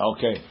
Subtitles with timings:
[0.00, 0.42] Okay.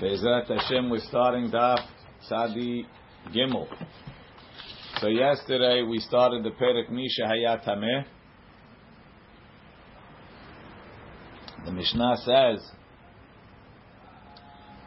[0.00, 1.86] Be'ezrat Hashem, we're starting Daf
[2.30, 2.86] Tzadi
[3.30, 3.68] Gimel.
[4.98, 8.06] So yesterday we started the Perek Misha Hayat Tameh.
[11.66, 12.70] The Mishnah says,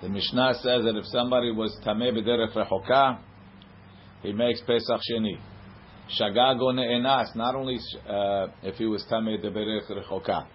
[0.02, 3.20] the Mishnah says that if somebody was Tameh B'derech Rechoka,
[4.24, 5.38] he makes Pesach Sheni.
[6.20, 7.78] Shagago Ne'enas, not only
[8.10, 10.48] uh, if he was Tameh B'derech Rechoka,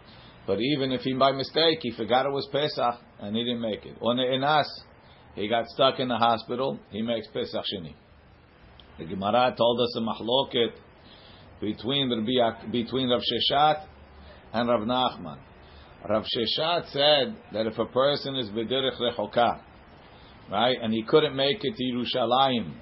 [0.47, 3.85] but even if he by mistake he forgot it was Pesach and he didn't make
[3.85, 4.67] it, or Ne'enas,
[5.35, 7.95] he got stuck in the hospital, he makes Pesach Sheni.
[8.99, 10.73] The Gemara told us a mahloket
[11.61, 13.87] between Rabbi, between Rav Sheshat
[14.53, 15.39] and Rav Nachman.
[16.09, 19.61] Rav Sheshat said that if a person is b'derech rechoka,
[20.51, 22.75] right, and he couldn't make it to Yerushalayim,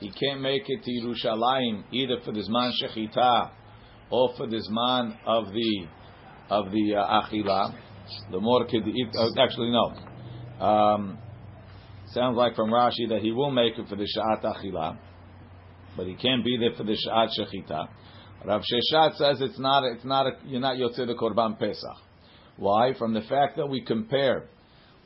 [0.00, 3.50] he can't make it to Yerushalayim either for the zman shechita
[4.10, 5.86] or for the zman of the
[6.50, 7.74] of the uh, achila.
[8.30, 9.08] The more could eat.
[9.18, 10.64] Uh, actually, no.
[10.64, 11.18] Um,
[12.12, 14.98] sounds like from Rashi that he will make it for the sha'at achila,
[15.96, 17.88] but he can't be there for the sha'at shechita.
[18.44, 19.84] Rav Sheshat says it's not.
[19.84, 20.26] It's not.
[20.26, 21.96] A, you're not yotzei the korban pesach.
[22.56, 22.92] Why?
[22.98, 24.48] From the fact that we compare,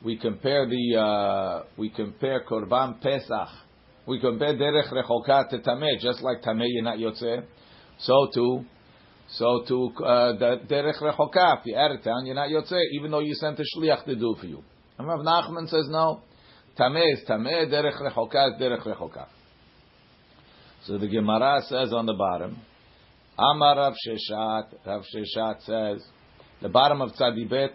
[0.03, 3.47] we compare the uh, we compare korban pesach.
[4.05, 7.45] We compare derech rechokat to tameh, just like tameh you're not yotzei.
[7.99, 8.65] So too
[9.31, 13.11] so to uh, the derech rechoka, if you add it down, you're not yotze, even
[13.11, 14.63] though you sent a shliach to do for you.
[14.97, 16.21] And Rav Nachman says no.
[16.77, 19.27] Tameh is tameh, derech rechoka is derech rechoka.
[20.85, 22.57] So the Gemara says on the bottom,
[23.37, 26.05] Amar Rav Sheshat, Rav Sheshat says,
[26.61, 27.71] the bottom of Tzadibet,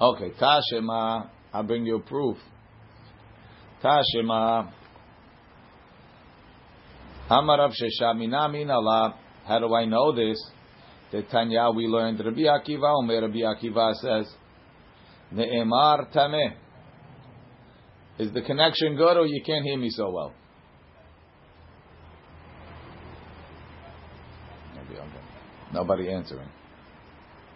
[0.00, 2.38] okay, Tashema, I'll bring you a proof.
[3.84, 4.72] Tashema,
[7.32, 9.14] Amarav Sheshamina Minala.
[9.46, 10.38] How do I know this?
[11.10, 12.94] The Tanya we learned Rabbi Akiva.
[12.98, 14.30] Omer Rabbi Akiva says,
[15.32, 16.56] Ne'emar Tameh.
[18.18, 20.34] Is the connection good or you can't hear me so well?
[25.72, 26.50] Nobody answering.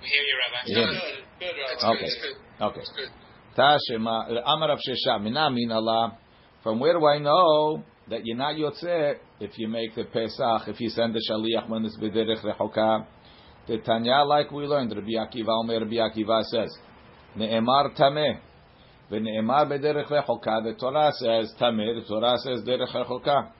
[0.00, 0.60] We hear you, Rabbi.
[0.64, 1.02] Hear good,
[1.38, 1.96] good, Rabbi.
[1.96, 2.80] Okay.
[2.80, 2.86] Okay.
[3.58, 6.16] Tashema Amarav Sheshamina Minala.
[6.62, 10.80] From where do I know that you're not yotzeh if you make the Pesach, if
[10.80, 13.06] you send the Shaliach when it's b'derech rechoka.
[13.66, 16.72] The Tanya, like we learned, Rabbi Akiva Omer, Rabbi Akiva says,
[17.36, 18.38] Ne'emar tameh,
[19.10, 20.62] v'ne'emar b'derech rechoka.
[20.62, 23.50] The Torah says tameh, the Torah says derech rechoka.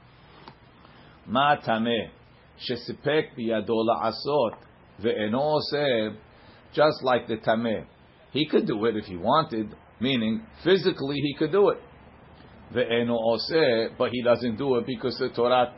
[1.27, 2.11] Ma tameh,
[2.71, 4.55] shesipek biyado la'asot,
[5.03, 6.17] ve'eno oseh,
[6.73, 7.85] just like the tameh.
[8.31, 11.79] He could do it if he wanted, meaning physically he could do it
[12.75, 15.73] ve'eno oseh, but he doesn't do it because the Torah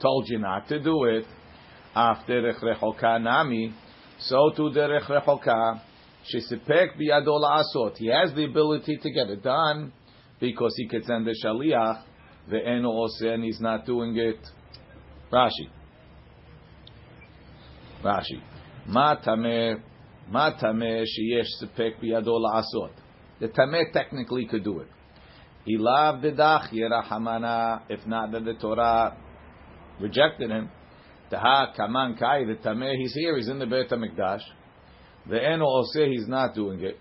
[0.00, 1.24] told you not to do it.
[1.94, 3.72] After rechoka nami,
[4.18, 5.80] so to the rechoka,
[6.34, 7.96] shisipek biyado asot.
[7.96, 9.92] He has the ability to get it done
[10.40, 12.02] because he could send the shaliach.
[12.50, 14.38] Ve'eno oseh, and he's not doing it.
[15.32, 15.68] Rashi.
[18.02, 18.42] Rashi.
[18.86, 19.80] Ma tameh,
[20.28, 22.90] ma tameh sheyesh sipek biyado la'asot.
[23.40, 24.88] The tameh technically could do it.
[25.66, 27.82] Ilav dedach yerahamana.
[27.88, 29.16] If not, then the Torah
[30.00, 30.70] rejected him.
[31.30, 32.96] Taha kaman kai the tameh.
[32.96, 33.36] He's here.
[33.36, 34.42] He's in the Beit Hamikdash.
[35.28, 36.08] The eno oseh.
[36.10, 36.98] He's not doing it.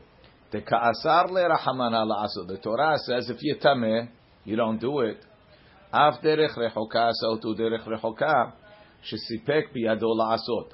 [0.51, 2.47] The kaasar lerahamana laaso.
[2.47, 4.07] The Torah says if you tameh,
[4.45, 5.17] you don't do it.
[5.93, 8.53] Derech rechoka so to derech rechoka.
[9.03, 10.69] Shesipek biyado laasot.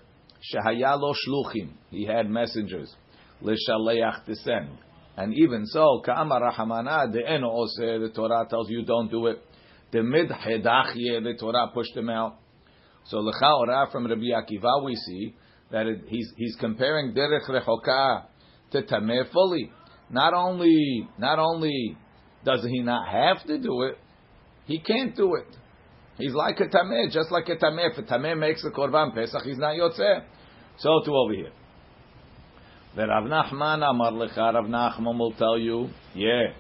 [0.54, 1.72] Shehaya lo shluchim.
[1.90, 2.96] He had messengers.
[3.42, 4.78] L'shaleach to send.
[5.20, 9.44] And even so, ka'amar rahamana, the eno ose, the Torah tells you don't do it.
[9.92, 12.38] The mid hedachye, the Torah pushed him out.
[13.04, 15.36] So lecha from Rabbi Akiva, we see
[15.72, 18.28] that it, he's he's comparing derech rechoka
[18.72, 19.70] to tameh fully.
[20.10, 21.98] Not only not only
[22.46, 23.98] does he not have to do it,
[24.68, 25.54] he can't do it.
[26.18, 27.92] He's like a tameh, just like a tameh.
[27.92, 30.24] If a tameh makes a korban pesach, he's not yotzeh.
[30.78, 31.52] So too over here.
[32.96, 36.54] The Rav Nachman Amar Lecha, Rav Nachman will tell you, yeah,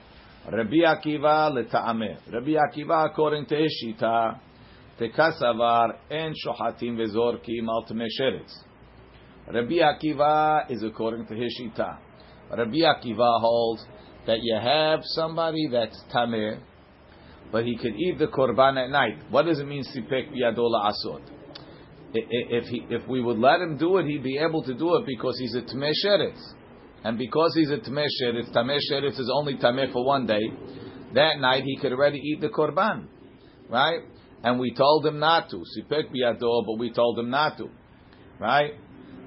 [0.46, 2.31] Rabbi Akiva leta'ameh.
[2.31, 4.40] Rabbi Akiva, according to his shita,
[5.00, 8.54] tekasavar en shohatim vezorkim al sheretz.
[9.52, 11.98] Rabbi Akiva is according to his shita.
[12.56, 13.84] Rabbi Akiva holds
[14.28, 16.60] that you have somebody that's tameh,
[17.52, 19.18] but he can eat the korban at night.
[19.31, 21.38] What does it mean, sipek biyadola asot?
[22.13, 25.06] If he, if we would let him do it, he'd be able to do it
[25.06, 26.39] because he's a Tmeh Sheretz.
[27.03, 30.41] And because he's a Tmeh Sheretz, Tameh Sheretz is only Tameh for one day,
[31.13, 33.07] that night he could already eat the Korban.
[33.69, 34.00] Right?
[34.44, 35.57] And we told him not to.
[35.57, 37.69] Sipek biyado, but we told him not to.
[38.39, 38.73] right?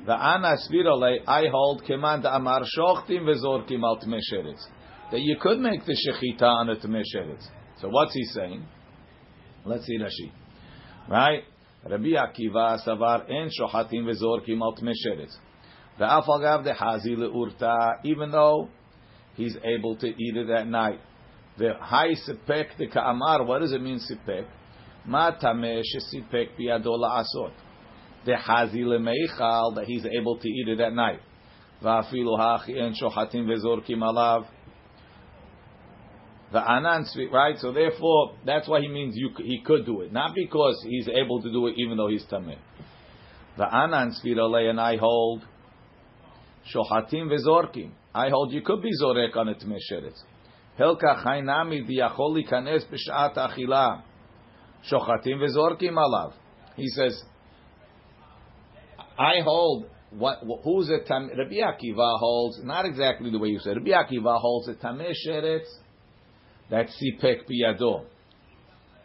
[0.06, 0.56] The ana
[1.28, 4.60] I hold da amar shochtim vezorkim al tmesheretz.
[5.12, 7.46] That you could make the shechita on a tmesheretz.
[7.80, 8.66] So what's he saying?
[9.64, 10.32] Let's see Rashi.
[11.08, 11.44] Right?
[11.88, 13.26] Rabbi Akiva savar.
[15.98, 18.68] The hazi leurta, even though
[19.34, 21.00] he's able to eat it at night.
[21.58, 24.46] The high sipek de ka'amar, what does it mean sipek?
[25.04, 27.52] Ma tameh shesipek biyado la'asot
[28.24, 31.20] the hazil meichal that he's able to eat it at night.
[36.52, 37.58] The anan right?
[37.58, 41.40] So therefore, that's why he means you, he could do it, not because he's able
[41.40, 42.58] to do it even though he's tameh.
[43.56, 45.42] The anan svirale and I hold
[46.74, 47.92] shochatim vezorkim.
[48.14, 50.20] I hold you could be zorek on a tameh sheretz.
[50.78, 54.02] Helka chaynami diacholi kanes b'shat achila.
[54.90, 56.34] Shochatim vezorkim alav.
[56.76, 57.22] He says
[59.18, 63.76] I hold what who's a Rabbi Akiva holds not exactly the way you said.
[63.76, 65.66] Rabbi Akiva holds a tameh sheretz
[66.72, 68.06] that's sipek biyado.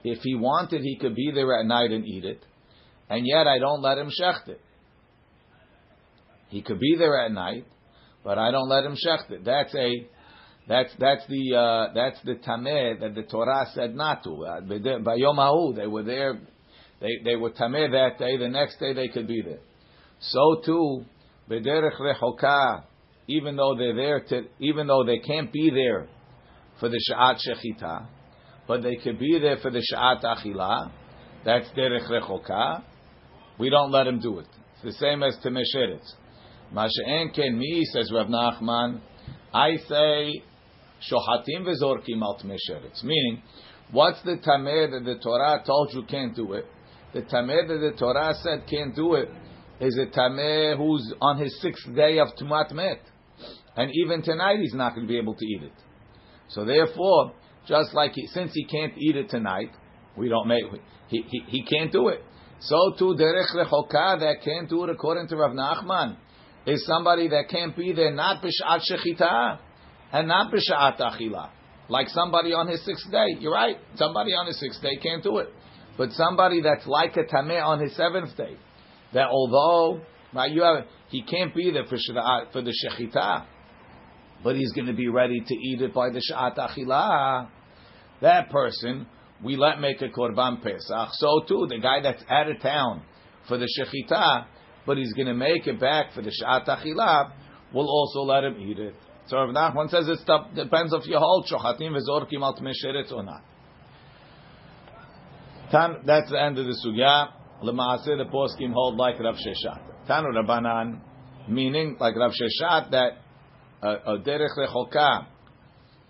[0.01, 2.41] If he wanted, he could be there at night and eat it,
[3.09, 4.61] and yet I don't let him shecht it.
[6.47, 7.65] He could be there at night,
[8.23, 9.43] but I don't let him shecht it.
[9.43, 10.07] That's a
[10.69, 14.45] that's that's the uh, that's the tameh that the Torah said not to.
[14.45, 16.39] Uh, by Yom they were there.
[17.01, 18.37] They they were tameh that day.
[18.37, 19.59] The next day they could be there.
[20.21, 21.03] So too,
[21.49, 22.83] bederech rechoka,
[23.27, 26.07] even though they're there to, even though they can't be there
[26.79, 28.07] for the sha'at shechita,
[28.67, 30.91] but they could be there for the sha'at achila.
[31.45, 32.83] That's derech rechoka.
[33.57, 34.47] We don't let them do it.
[34.75, 36.13] It's the same as temesheretz.
[36.73, 38.99] Masha'en ken mi says Rav Nachman.
[39.53, 40.43] I say
[41.09, 43.03] shohatim vezorkim al temesheretz.
[43.03, 43.41] Meaning,
[43.91, 46.65] what's the tameh that the Torah told you can't do it?
[47.13, 49.29] The tameh that the Torah said can't do it
[49.79, 53.01] is a tameh who's on his sixth day of tumat met,
[53.75, 55.73] and even tonight he's not going to be able to eat it.
[56.49, 57.33] So therefore,
[57.67, 59.71] just like he, since he can't eat it tonight,
[60.15, 60.63] we don't make
[61.07, 62.23] he, he, he can't do it.
[62.59, 66.17] So too derech lechoka that can't do it according to Rav Nachman
[66.65, 69.59] is somebody that can't be there not b'shat shechita
[70.11, 71.49] and not b'shat achila.
[71.89, 73.37] Like somebody on his sixth day.
[73.39, 73.77] You're right.
[73.95, 75.49] Somebody on his sixth day can't do it.
[75.97, 78.57] But somebody that's like a tameh on his seventh day
[79.13, 80.01] that although
[80.33, 81.97] right, you have he can't be there for
[82.51, 83.45] for the shechita,
[84.43, 87.49] but he's going to be ready to eat it by the shat achila.
[88.21, 89.07] That person
[89.43, 91.09] we let make a korban pesach.
[91.13, 93.03] So too the guy that's out of town
[93.47, 94.45] for the shechita,
[94.85, 97.31] but he's going to make it back for the shat achila.
[97.73, 98.95] We'll also let him eat it.
[99.27, 100.19] So if Nachman says it
[100.55, 103.43] depends if you hold shochatim vezorkim al or not.
[105.71, 107.31] Tan, That's the end of the sugya.
[107.61, 110.07] Lemaaseh, the poskim hold like Rav Sheshat.
[110.07, 111.01] Tanu Rabbanan,
[111.49, 113.17] meaning like Rav Sheshat that
[113.83, 115.25] derech rechoka,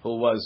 [0.03, 0.39] who was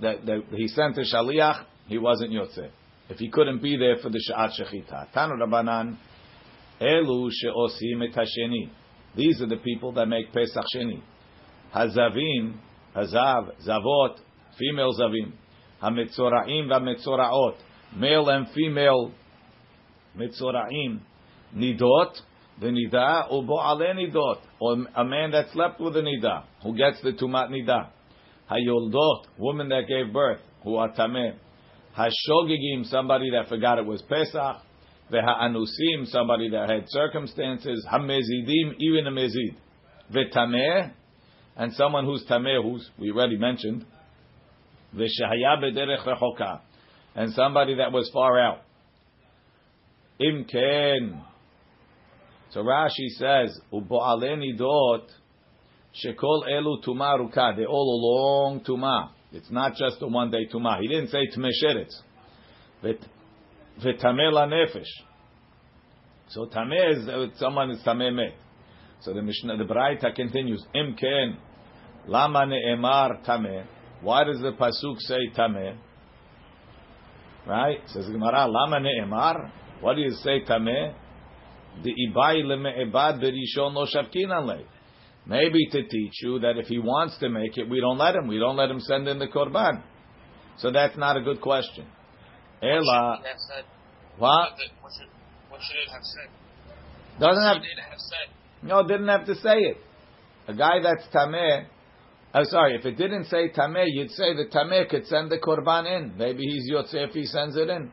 [0.00, 2.70] that, that he sent a shaliach, he wasn't yotze.
[3.08, 5.12] If he couldn't be there for the sha'at shechita.
[5.12, 5.96] Tanu Rabbanan,
[6.80, 8.70] elu she'osim et hasheni.
[9.16, 11.00] These are the people that make Pesach Sheni.
[11.74, 12.54] Hazavim,
[12.96, 14.16] Hazav, Zavot,
[14.58, 15.32] female Zavim.
[15.82, 17.56] Hametzoraim v'ametzoraot.
[17.96, 19.12] Male and female
[20.18, 21.00] mitzoraim
[21.54, 22.20] nidot,
[22.60, 27.12] the nida, ubo'ale nidot, or a man that slept with a nida, who gets the
[27.12, 27.88] tumat nida.
[28.50, 31.34] Hayoldot, woman that gave birth, who are tameh.
[31.96, 34.56] Hashogigim, somebody that forgot it was Pesach.
[35.12, 37.86] Veha'anusim, somebody that had circumstances.
[37.92, 39.56] Hamezidim, even a mezid.
[40.12, 40.92] Vetameh,
[41.56, 43.84] and someone who's tameh, who's we already mentioned.
[44.94, 46.60] Veshahaya bederech rechoka,
[47.14, 48.60] and somebody that was far out.
[50.20, 51.20] Imken.
[52.54, 55.10] So Rashi says, Ubo'aleni dot,
[55.92, 57.56] shekol elu tuma ruka.
[57.56, 59.10] They're all along long tuma.
[59.32, 60.78] It's not just a one day tuma.
[60.80, 61.90] He didn't say tmesheretz.
[63.82, 64.86] V'tameh nefesh.
[66.28, 68.36] So tameh is uh, someone is tameh met.
[69.00, 70.64] So the Mishnah, the Braita continues.
[70.76, 71.36] Imken.
[72.06, 73.66] Lama ne'emar tameh.
[74.00, 75.76] Why does the pasuk say tameh?
[77.48, 77.80] Right?
[77.88, 78.46] Says Gemara.
[78.46, 79.50] Lama ne'emar.
[79.80, 80.94] What do you say, Tameh?
[81.82, 84.62] The ibai leme'ebad berishon lo shavkinan le.
[85.26, 88.26] Maybe to teach you that if he wants to make it, we don't let him.
[88.26, 89.82] We don't let him send in the korban.
[90.58, 91.86] So that's not a good question.
[92.62, 93.20] Ela.
[94.18, 94.50] What?
[94.80, 95.08] What should,
[95.48, 97.20] what should it have said?
[97.20, 97.56] Doesn't have.
[97.56, 98.68] Have said?
[98.68, 99.78] No, didn't have to say it.
[100.48, 101.66] A guy that's tameh.
[102.34, 102.76] Oh, sorry.
[102.76, 106.16] If it didn't say tameh, you'd say the tameh could send the korban in.
[106.16, 107.90] Maybe he's yotze if he sends it in.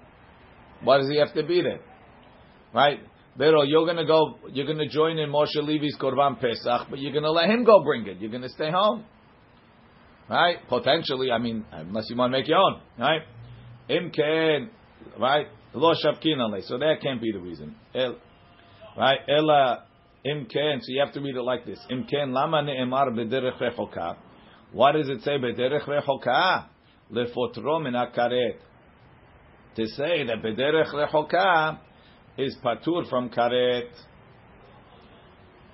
[0.83, 1.79] Why does he have to be there?
[2.73, 2.99] Right?
[3.37, 7.31] Pero you're gonna go, you're gonna join in Moshe Levi's Korban Pesach, but you're gonna
[7.31, 8.17] let him go bring it.
[8.19, 9.05] You're gonna stay home,
[10.29, 10.57] right?
[10.67, 13.21] Potentially, I mean, unless you want to make your own, right?
[13.89, 14.69] Imken,
[15.17, 15.47] right?
[15.73, 18.17] Lo shavkin So that can't be the reason, El,
[18.97, 19.19] right?
[19.29, 19.85] Ella
[20.25, 20.79] imken.
[20.81, 24.17] So you have to read it like this: Imken lama ne'emar b'derech rechoka.
[24.73, 26.65] Why does it say b'derech rechoka?
[27.13, 28.57] Lefotro min akaret.
[29.77, 31.79] To say that b'derech rechoka
[32.37, 33.89] is patur from karet.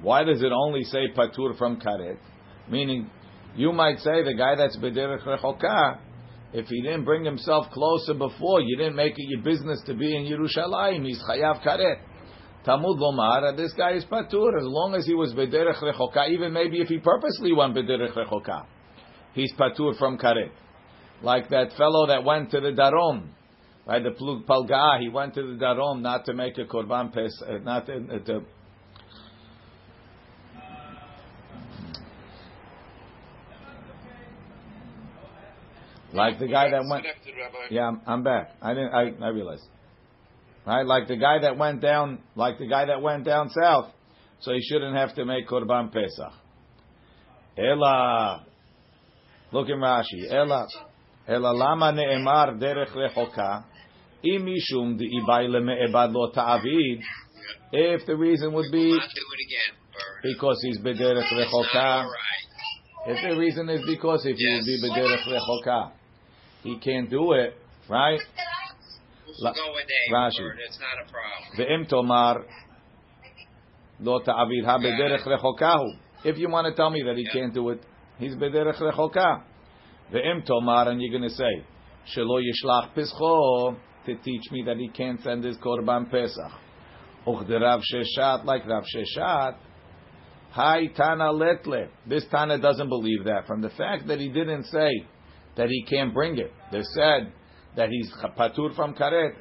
[0.01, 2.17] Why does it only say patur from karet?
[2.69, 3.09] Meaning,
[3.55, 5.99] you might say the guy that's bederech rechoka,
[6.53, 10.15] if he didn't bring himself closer before, you didn't make it your business to be
[10.15, 11.99] in Yerushalayim, he's chayav karet.
[12.65, 16.29] Talmud lomar, this guy is patur as long as he was bederech rechoka.
[16.29, 18.65] Even maybe if he purposely went bederech rechoka,
[19.33, 20.51] he's patur from karet.
[21.21, 23.29] Like that fellow that went to the darom
[23.87, 27.41] Right, the plug palga, he went to the darom not to make a korban pes,
[27.41, 28.41] uh, not to, uh, to
[36.11, 37.05] like the guy that went.
[37.69, 38.51] Yeah, I'm, I'm back.
[38.61, 38.93] I didn't.
[38.93, 39.63] I, I realized.
[40.65, 43.93] Right, like the guy that went down, like the guy that went down south,
[44.41, 46.33] so he shouldn't have to make korban pesach.
[47.57, 48.45] Ella,
[49.53, 50.29] look in Rashi.
[50.29, 50.67] Ella,
[51.25, 53.63] ella lama neemar derech rechoka.
[54.25, 54.99] Imishum
[56.13, 57.01] lo ta'avid.
[57.71, 58.97] If the reason would be
[60.23, 62.07] because he's bederech rechoka.
[63.07, 65.91] If the reason is because if he would be bederech rechoka,
[66.63, 67.55] he can't do it,
[67.89, 68.19] right?
[69.39, 70.13] We'll go with A.
[70.13, 70.49] Rashi.
[70.67, 71.57] It's not a problem.
[71.57, 72.45] Ve'im tomar
[73.99, 75.97] lo ta'avid ha bederech rechokahu.
[76.23, 77.81] If you want to tell me that he can't do it,
[78.17, 79.43] he's bederech rechoka.
[80.11, 81.63] Ve'im tomar, and you're going to say,
[82.15, 86.51] shelo yishlach pischo to teach me that he can't send his korban pesach.
[87.25, 89.57] Och the Rav Sheshat, like Rav Sheshat,
[90.51, 91.89] Hi Tana Letle.
[92.07, 94.89] This Tana doesn't believe that from the fact that he didn't say
[95.57, 96.51] that he can't bring it.
[96.71, 97.33] They said
[97.75, 99.35] that he's patur from karet.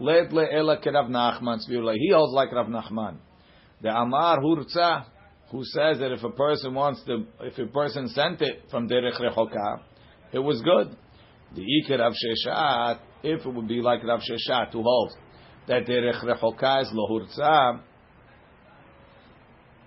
[0.00, 3.16] Letle ela Rav Nachman He holds like Rav Nachman.
[3.82, 5.06] The Amar Hurza,
[5.50, 9.20] who says that if a person wants to, if a person sent it from Derech
[9.20, 9.80] Rechoka,
[10.32, 10.96] it was good.
[11.54, 15.14] The Iker Rav Sheshat if it would be like Rav Sheshat who holds
[15.68, 17.80] that derech rechoka is lohurtza,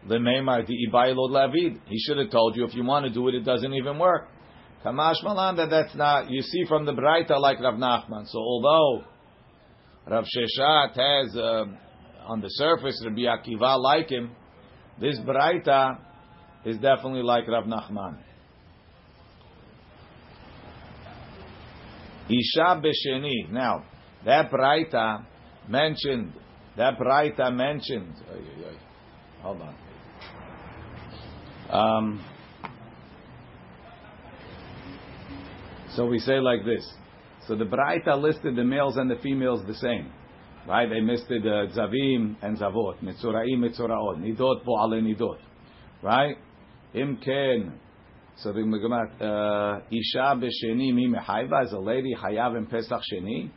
[0.08, 1.80] the meimar the ibaylo lavid.
[1.88, 4.30] He should have told you if you want to do it, it doesn't even work.
[4.86, 6.30] Kamash malan that that's not.
[6.30, 8.28] You see from the Braita like Rav Nachman.
[8.28, 9.04] So although
[10.08, 11.66] Rav Sheshat has uh,
[12.28, 14.32] on the surface Rabbi Akiva like him,
[15.02, 16.00] this Braita
[16.66, 18.20] is definitely like Rav Nachman.
[22.30, 23.52] Isha b'sheni.
[23.52, 23.86] Now,
[24.26, 25.26] that Braita
[25.68, 26.34] mentioned,
[26.78, 28.78] that Braita mentioned, oy, oy, oy.
[29.42, 29.76] hold on.
[31.70, 32.26] Um,
[35.96, 36.86] so we say like this.
[37.48, 40.12] So the Braita listed the males and the females the same.
[40.68, 40.90] Right?
[40.90, 45.38] They listed uh, Zavim and Zavot, Mitzuraim, Mitzuraot, Nidot, Bo'ale, Nidot.
[46.02, 46.38] Right?
[46.96, 47.74] Imken,
[48.38, 53.50] so the Megamat, uh, Isha b'sheni mi mehayva, is a lady hayav in Pesach sheni?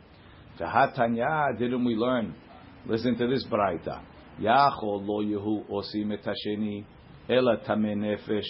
[0.57, 2.33] V'hatanya, didn't we learn?
[2.85, 4.01] Listen to this braita.
[4.39, 6.85] Yachol lo yehu osim et hasheni,
[7.27, 8.47] ela tameh nefesh,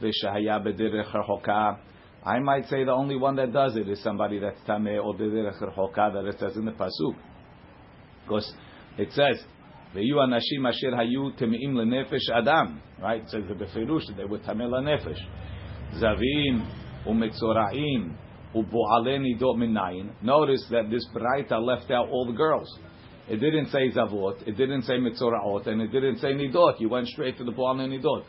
[0.00, 1.78] v'shahaya b'derech rechoka.
[2.24, 5.58] I might say the only one that does it is somebody that's tameh or b'derech
[5.58, 7.16] that it says in the pasuk.
[8.24, 8.52] Because
[8.96, 9.44] it says,
[9.94, 12.80] Ve'yu anashim asher hayu temeim lenefesh adam.
[13.02, 13.22] Right?
[13.22, 15.18] It says the beferush that they were tameh lenefesh.
[16.00, 16.66] Zavim
[19.38, 20.10] dot minayin.
[20.22, 22.78] Notice that this Braita left out all the girls.
[23.28, 26.78] It didn't say Zavot, it didn't say Mitzoraot, and it didn't say Nidot.
[26.78, 28.24] You went straight to the Boaleni Nidot.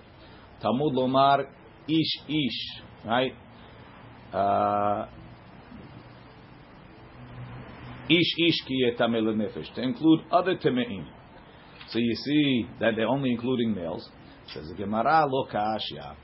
[0.61, 1.45] Talmud Lomar
[1.87, 3.33] Ish Ish, right?
[4.33, 5.07] Uh,
[8.09, 11.05] ish Ish ki nefesh to include other temeim.
[11.89, 14.09] So you see that they're only including males.
[14.53, 16.15] Says the Gemara lo kashya.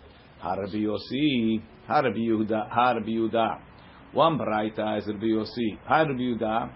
[0.44, 3.60] Harabi Yossi, Harabi Yehuda, Harabi Yehuda.
[4.14, 6.70] One Braita is Rabbi Yossi, Harabi Yehuda,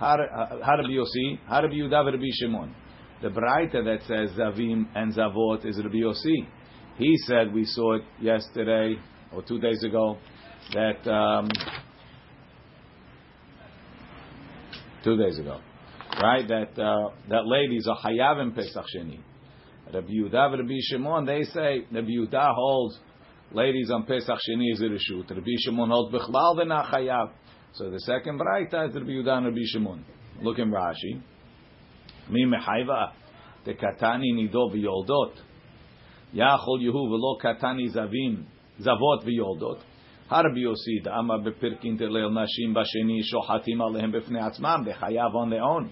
[0.00, 2.74] Harabi Yossi, Harabi Yehuda, Rabbi Shimon.
[3.22, 6.46] The Braita that says Zavim and Zavot is Rabbi Yossi.
[6.96, 8.96] He said, we saw it yesterday
[9.32, 10.18] or two days ago,
[10.72, 11.48] that um,
[15.04, 15.60] two days ago,
[16.20, 16.46] right?
[16.46, 19.20] That uh, that ladies are hayavim pesach sheni.
[19.92, 22.98] Rabbi Yehuda, Rabbi Shimon, they say Rabbi Yehuda holds
[23.52, 25.28] Ladies on Pesach Sheni is a reshut.
[25.28, 27.32] Rabbi Shimon holds bichlal v'nachayav.
[27.72, 30.04] So the second brayta is Rabbi Yudan and Rabbi Shimon.
[30.40, 31.20] Look in Rashi.
[32.28, 32.46] Mi
[33.64, 35.32] the katani nido v'yoldot.
[36.32, 38.44] Yachol Yehu v'lo katani zavim
[38.80, 39.80] zavot v'yoldot.
[40.30, 45.90] Harbi Yosid ama bepirkin teleil nashim b'sheni shochatim alehem b'fnei atzmam dechayav on their own.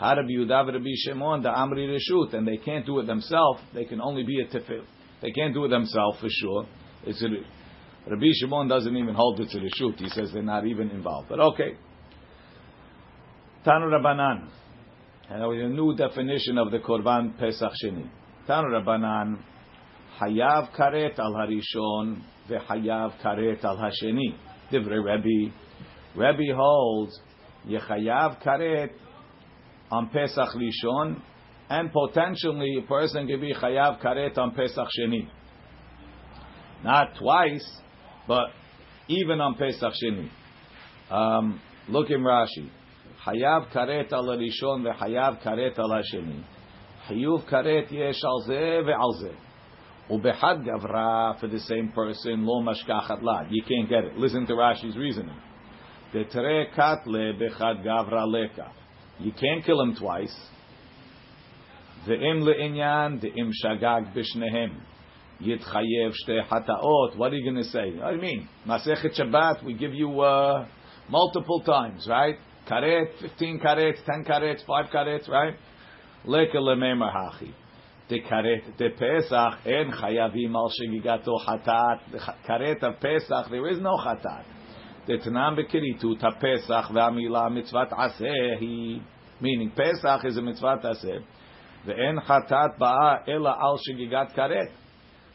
[0.00, 3.60] Harbi and Rabbi Shimon the Amri Reshut and they can't do it themselves.
[3.74, 4.86] They can only be a tefil.
[5.20, 6.66] They can't do it themselves for sure.
[7.04, 9.96] It's a, Rabbi Shimon doesn't even hold it to the shoot.
[9.98, 11.28] He says they're not even involved.
[11.28, 11.76] But okay.
[13.64, 14.48] Tanu Rabbanan.
[15.28, 18.08] And with a new definition of the Korban Pesach Sheni.
[18.48, 19.38] Tanu Rabbanan.
[20.20, 24.34] Hayav karet al harishon vehayav karet al hasheni.
[24.72, 25.52] Divrei Rebbe.
[26.14, 27.20] Rebbe holds
[27.68, 28.90] yechayav karet
[29.90, 31.20] on Pesach Rishon,
[31.68, 35.28] and potentially a person can be Chayav Karet on Pesach Sheni.
[36.84, 37.66] Not twice,
[38.26, 38.46] but
[39.08, 40.28] even on Pesach Sheni.
[41.10, 42.68] Um, look in Rashi.
[43.26, 46.44] Hayav Karet al Rishon ve'Chayav Karet al Hasheni.
[47.08, 49.32] Chiyuv Karet yesh al ze ve'al ze.
[50.10, 53.42] Ubehad gavra for the same person, lo mashkachat la.
[53.50, 54.16] You can't get it.
[54.16, 55.36] Listen to Rashi's reasoning.
[56.12, 58.72] Detre katle bechad gavra leka.
[59.18, 60.36] You can't kill him twice.
[62.06, 64.74] Ve'im le'inyan, de'im shagag b'shnehem.
[65.41, 67.17] Yitchayev shte hataot.
[67.17, 67.99] What are you going to say?
[68.01, 70.67] I mean, Masechet Shabbat, we give you uh,
[71.09, 72.35] multiple times, right?
[72.69, 75.55] Karet, 15 karets, 10 karets, 5 karets, right?
[76.25, 77.53] Leke le'memer hachi.
[78.09, 82.11] The karet, the Pesach, en chayavim al shegigato hatat.
[82.11, 84.45] The karet of Pesach, there is no hatat.
[85.07, 88.99] דתנם בכריתות הפסח והמילה מצוות עשה היא,
[89.41, 91.13] meaning פסח is a מצוות עשה,
[91.85, 94.69] ואין חטאת באה אלא על שגיגת כרת,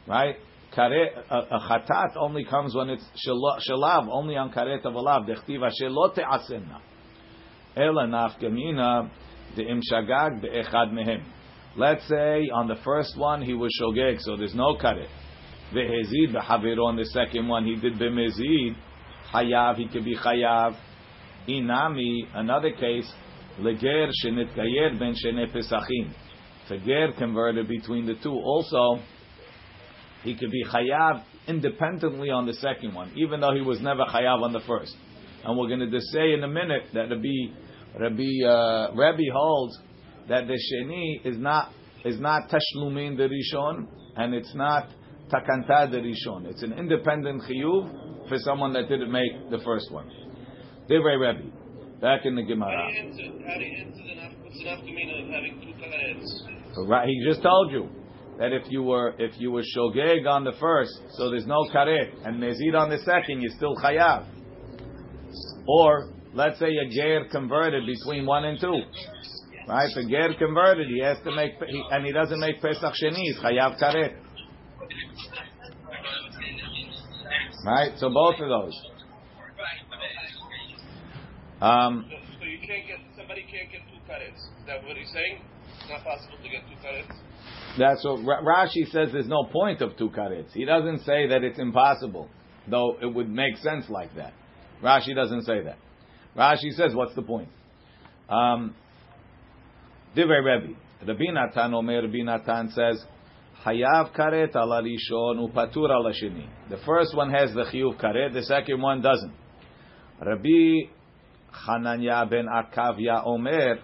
[0.06, 0.36] right?
[0.76, 5.28] Karet, a, chatat only comes when it's shalav, only on karet of alav.
[5.28, 6.80] Dechtiva shelote asenna.
[7.76, 9.10] Ela nafkamina
[9.56, 11.22] de'im shagag be'echad mehem.
[11.76, 15.08] Let's say on the first one he was shogeg, so there's no karet.
[15.74, 18.76] Ve'hezid be'havir on the second one he did b'mezid
[19.32, 20.76] Hayav, he could be chayav.
[21.48, 23.10] Inami, another case,
[23.58, 26.14] leger shenitkayer ben shenepesachim
[26.68, 28.32] teger It's converted between the two.
[28.32, 29.02] Also,
[30.22, 34.42] he could be Chayav independently on the second one, even though he was never Chayav
[34.42, 34.94] on the first.
[35.44, 39.78] And we're going to just say in a minute that Rabbi, Rabbi, uh, Rabbi holds
[40.28, 41.72] that the Sheni is not
[42.04, 44.88] is not Tashlumin the Rishon, and it's not
[45.30, 46.46] Takanta the Rishon.
[46.46, 50.08] It's an independent Chiyuv, for someone that didn't make the first one.
[50.90, 51.50] Divrei Rebbe,
[52.00, 52.88] back in the Gemara.
[56.88, 57.88] Right, he just told you
[58.38, 62.26] that if you were if you were shogeg on the first, so there's no karet,
[62.26, 64.26] and nezid on the second, you're still chayav.
[65.66, 68.82] Or let's say a ger converted between one and two,
[69.68, 69.88] right?
[69.94, 73.80] The ger converted, he has to make, he, and he doesn't make pesach sheni, chayav
[73.80, 74.16] karet.
[77.64, 77.92] Right?
[77.98, 78.74] So both of those.
[81.60, 84.34] Um, so, so, you can't get somebody can't get two karets.
[84.34, 85.38] Is that what he's saying?
[85.78, 87.14] It's not possible to get two karets.
[87.78, 89.10] That's what Rashi says.
[89.12, 90.52] There's no point of two karets.
[90.52, 92.28] He doesn't say that it's impossible,
[92.68, 94.34] though it would make sense like that.
[94.82, 95.78] Rashi doesn't say that.
[96.36, 97.48] Rashi says, "What's the point?"
[98.28, 98.74] Um,
[100.16, 100.74] Divrei Rebbe,
[101.06, 102.02] Rabbi Natan Omer.
[102.02, 103.04] Rabbi Natan says,
[103.64, 106.46] Hayav karet ala rishon upatur ala sheni.
[106.68, 109.32] The first one has the chiyuv karet, the second one doesn't.
[110.20, 110.90] Rabbi
[111.66, 113.78] Hananya ben Akavya Omer,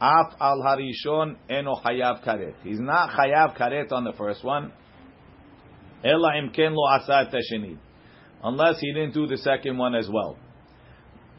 [0.00, 2.54] af al harishon eno hayav karet.
[2.62, 4.72] He's not hayav karet on the first one.
[6.04, 7.78] Ela imken lo asat tasheni.
[8.42, 10.38] Unless he didn't do the second one as well.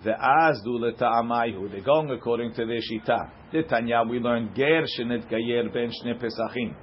[0.04, 1.72] The azdu leta'amayhu.
[1.72, 3.32] They're going according to their shita.
[3.52, 6.76] The Tanya we learn ger shenit gayer ben shne pesachim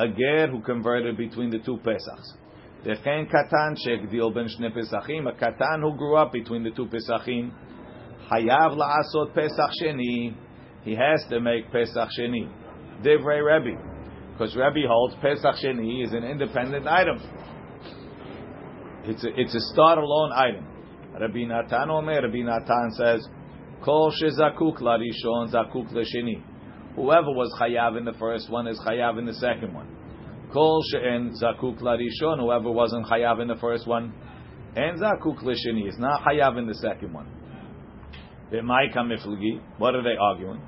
[0.00, 2.32] a ger who converted between the two Pesachs.
[2.84, 7.52] Dechen katan shegdil ben shne Pesachim, a katan who grew up between the two Pesachim.
[8.32, 10.34] Hayav la la'asot Pesach sheni.
[10.82, 12.50] He has to make Pesach sheni.
[13.02, 13.80] Divrei Rebbe.
[14.32, 17.20] Because Rebbe holds Pesach sheni is an independent item.
[19.04, 20.66] It's a, it's a start-alone item.
[21.18, 23.26] Rabbi Natan Omer, Rabbi Natan says,
[23.84, 26.42] Kol shezakuk larishon zakuk l'sheni.
[26.96, 29.88] Whoever was chayav in the first one is chayav in the second one.
[30.52, 32.40] Kol she'en zakuk larishon.
[32.40, 34.12] Whoever wasn't chayav in the first one,
[34.76, 37.26] and zakuk lishini is not chayav in the second one.
[39.78, 40.60] What are they arguing?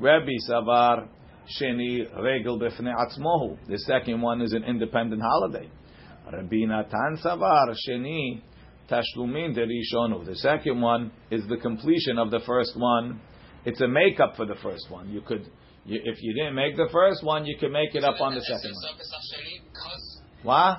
[0.00, 1.08] Rabbi Savar
[1.60, 3.58] Sheni Regel Befne Atzmohu.
[3.68, 5.68] The second one is an independent holiday.
[6.32, 8.40] Rabbi Natan Savar Sheni
[8.90, 10.26] Tashlumin Derishonu.
[10.26, 13.20] The second one is the completion of the first one
[13.66, 15.08] it's a makeup for the first one.
[15.10, 15.50] You could
[15.84, 18.40] You, if you didn't make the first one, you can make it up on the
[18.40, 18.96] second one.
[20.42, 20.78] What?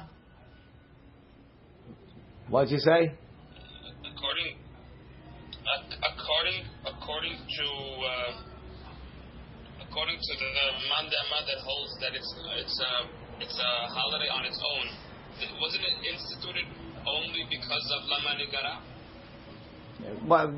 [2.50, 3.12] What'd you say?
[4.12, 4.56] According,
[6.12, 7.68] according, according to,
[8.08, 8.32] uh,
[9.98, 10.46] according to the,
[10.94, 14.86] Mandama that holds that it's it's a it's a holiday on its own.
[15.60, 16.66] Wasn't it instituted
[17.08, 18.78] only because of Lama Nigara?
[20.28, 20.54] Well,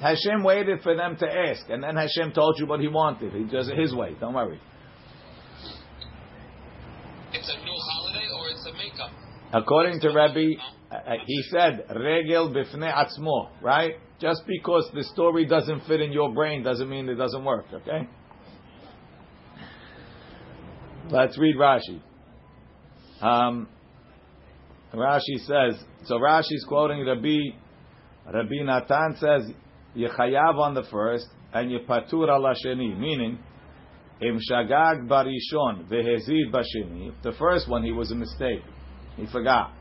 [0.00, 3.32] Hashem waited for them to ask, and then Hashem told you what He wanted.
[3.32, 4.14] He does it His way.
[4.20, 4.60] Don't worry.
[7.32, 9.10] It's a new holiday, or it's a makeup.
[9.52, 10.54] According to Rabbi,
[10.92, 13.48] uh, he said regel bifne atzmo.
[13.60, 13.94] Right?
[14.20, 17.66] Just because the story doesn't fit in your brain doesn't mean it doesn't work.
[17.72, 18.08] Okay.
[21.10, 22.02] Let's read Rashi.
[23.22, 23.66] Um,
[24.92, 26.16] Rashi says so.
[26.16, 27.56] Rashi's quoting Rabbi
[28.26, 29.50] Rabbi Natan says
[29.96, 32.28] Yechayav on the first and Yepatur
[32.64, 33.38] sheni, meaning
[34.20, 37.12] Im shagag barishon vehezid basheni.
[37.22, 38.62] The first one he was a mistake,
[39.16, 39.72] he forgot,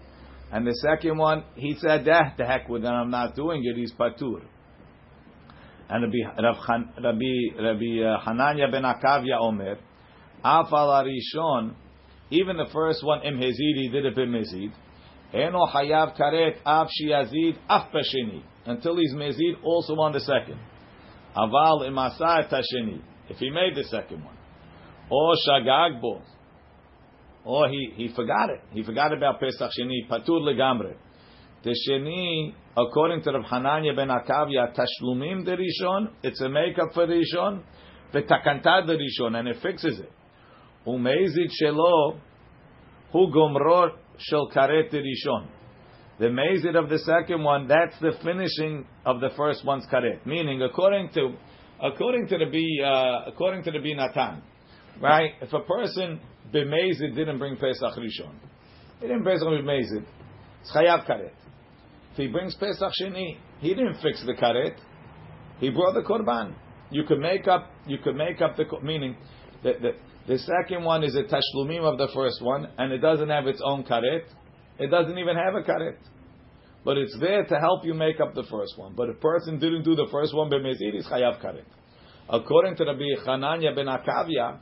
[0.51, 3.75] and the second one he said, "Eh, the heck with it, I'm not doing it."
[3.75, 4.43] He's patur.
[5.89, 6.41] And Rabbi
[7.03, 9.77] Rabbi Rabbi uh, Hananya ben Akavya Omer,
[12.29, 14.71] Even the first one Im hezid he did it b'mezid.
[15.33, 18.43] Eno hayav karet av shiazid af basheni.
[18.65, 20.59] Until he's mezid, also on the second.
[21.37, 23.01] Aval imasa Tashini.
[23.29, 24.35] If he made the second one.
[25.09, 26.21] Or shagagbo.
[27.45, 28.61] Or he, he forgot it.
[28.71, 30.07] He forgot about Pesach Sheni.
[30.09, 30.95] Patur legamre.
[31.63, 36.09] The Sheni, according to Rav Hananya ben Akavya, tashlumim the Rishon.
[36.23, 37.63] It's a makeup for Rishon.
[38.11, 39.35] The Rishon.
[39.35, 40.11] And it fixes it.
[40.87, 42.19] Shelo.
[43.11, 43.31] Hu
[44.19, 45.47] shel karet rishon.
[46.19, 50.25] The mazid of the second one, that's the finishing of the first one's karet.
[50.25, 51.35] Meaning, according to
[51.81, 54.41] according to the B uh, according to the B Natan,
[55.01, 55.31] right?
[55.41, 56.19] If a person
[56.53, 58.33] b'mezid didn't bring Pesach Rishon,
[58.99, 60.05] he didn't bring b'mezid,
[60.61, 61.31] it's chayav karet.
[62.11, 64.75] If he brings Pesach Sheni, he didn't fix the karet.
[65.59, 66.55] He brought the korban.
[66.89, 67.69] You could make up.
[67.85, 69.15] You could make up the meaning.
[69.63, 69.73] The,
[70.27, 73.61] the second one is a tashlumim of the first one, and it doesn't have its
[73.63, 74.23] own karet.
[74.77, 75.97] It doesn't even have a karet.
[76.83, 78.93] But it's there to help you make up the first one.
[78.95, 81.63] But a person didn't do the first one, b'mezid is chayav karet.
[82.29, 84.59] According to Rabbi Chananya ben Akavia,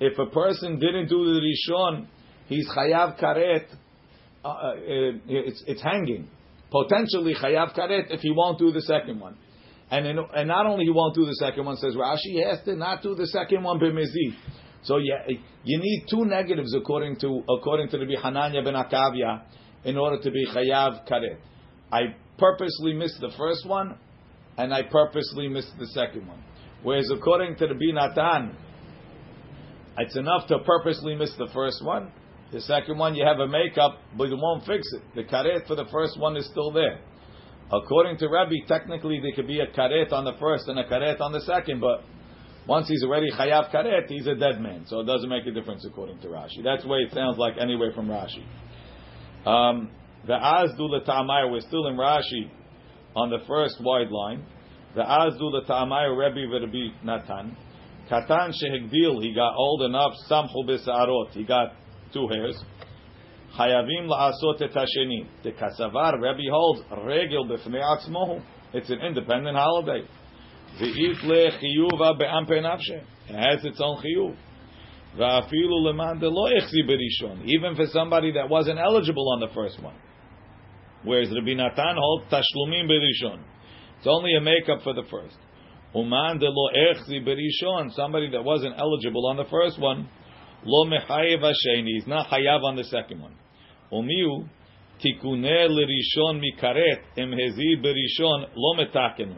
[0.00, 2.08] if a person didn't do the rishon,
[2.46, 3.66] he's chayav karet.
[4.44, 4.72] Uh, uh
[5.28, 6.28] it's, it's hanging.
[6.70, 9.36] Potentially chayav karet if he won't do the second one.
[9.88, 12.58] And, in, and not only he won't do the second one, says Rashi, he has
[12.64, 14.34] to not do the second one b'mezid.
[14.82, 15.26] So yeah,
[15.64, 19.42] you need two negatives according to according to the Hananya ben Akavia
[19.84, 21.38] in order to be chayav karet.
[21.92, 23.98] I purposely missed the first one,
[24.58, 26.42] and I purposely missed the second one.
[26.82, 28.54] Whereas according to the Binatan,
[29.98, 32.12] it's enough to purposely miss the first one.
[32.52, 35.02] The second one, you have a makeup, but you won't fix it.
[35.14, 37.00] The karet for the first one is still there.
[37.72, 41.20] According to Rabbi, technically there could be a karet on the first and a karet
[41.20, 42.04] on the second, but
[42.68, 44.84] once he's already chayav karet, he's a dead man.
[44.86, 46.64] So it doesn't make a difference according to Rashi.
[46.64, 48.44] That's the way it sounds like anyway from Rashi.
[49.46, 49.90] Um,
[50.26, 52.50] the azdu l'ta'amayr, we're still in Rashi
[53.14, 54.44] on the first wide line.
[54.96, 57.56] The azdu l'ta'amayr, Rebbe Rabbi Natan.
[58.10, 61.72] Katan shehegdil, he got old enough, samchu b'sa'arot, he got
[62.12, 62.60] two hairs.
[63.56, 64.72] Hayavim la'asot et.
[65.44, 68.42] The kasavar, Rebbe holds, regel b'fnei atzmohu.
[68.72, 70.02] It's an independent holiday.
[70.80, 73.02] Ve'it lechiyuva be'ampe nafshe.
[73.28, 74.36] It has its own chiyuv.
[75.18, 77.44] Va'afilu leman lo echzi berishon.
[77.46, 79.94] Even for somebody that wasn't eligible on the first one.
[81.04, 83.40] Whereas Rabbi Natan holds tashlumim berishon.
[83.98, 85.36] It's only a makeup for the first.
[85.94, 87.92] Uman lo echzi berishon.
[87.94, 90.08] Somebody that wasn't eligible on the first one.
[90.64, 91.88] Lo mechayev hasheni.
[91.94, 93.34] He's not chayav on the second one.
[93.90, 94.46] Umiu
[95.02, 99.34] tikuneh lerishon mikaret em hezi berishon lo metaken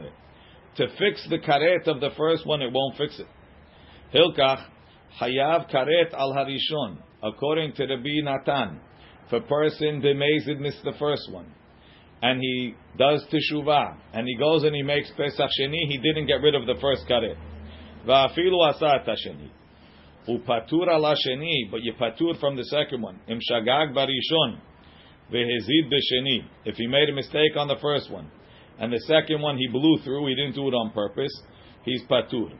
[0.78, 3.26] to fix the karet of the first one, it won't fix it.
[4.14, 4.64] Hilkach
[5.20, 8.80] hayav karet al harishon, according to Rabbi Natan.
[9.26, 11.52] If a person bemezid missed the first one,
[12.22, 16.40] and he does teshuvah, and he goes and he makes pesach sheni, he didn't get
[16.40, 17.36] rid of the first karet.
[18.06, 19.50] Va'afilu asat hasheni.
[20.28, 23.18] Upatur ala sheni, but you patur from the second one.
[23.26, 24.60] Im shagag barishon,
[25.32, 26.44] vehezid b'sheni.
[26.64, 28.30] If he made a mistake on the first one,
[28.78, 31.32] and the second one he blew through, he didn't do it on purpose,
[31.84, 32.52] he's patur.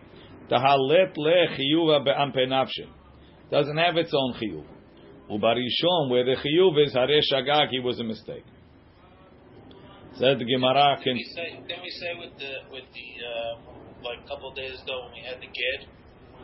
[0.50, 2.88] Tahalet le chiyuva be'ampe nafshe.
[3.50, 4.64] Doesn't have its own chiyuv.
[5.30, 8.44] Ubarishon, where the chiyuv is hare shagag, he was a mistake.
[10.18, 10.98] Said the Gemara.
[11.04, 15.04] Can we say, we say with the with the uh, like a couple days ago
[15.04, 15.86] when we had the gid,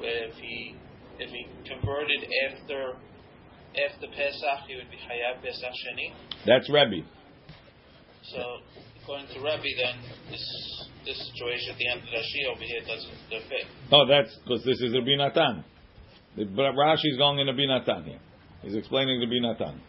[0.00, 0.76] if he
[1.18, 2.94] if he converted after
[3.74, 6.14] after Pesach, he would be Hayav Pesach Sheni.
[6.46, 7.06] That's Rebbe.
[8.22, 8.58] So
[9.04, 13.48] according to Rabbi, then this this situation at the end of Rashi over here doesn't
[13.48, 13.68] fit.
[13.92, 15.64] No, that's because this is Rabbi Natan.
[16.36, 18.20] The Rashi is going in Rabbi Natan here.
[18.62, 19.80] He's explaining the Rabbi Natan.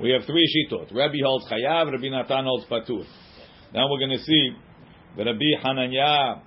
[0.00, 0.94] We have three shitot.
[0.94, 3.04] Rabbi holds chayav, Rabbi Natan holds patur.
[3.74, 4.50] Now we're going to see
[5.16, 6.42] the Rabbi Hananya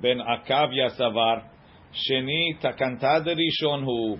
[0.00, 1.42] ben Akavya Savar
[1.92, 4.18] Sheni takanta rishon hu.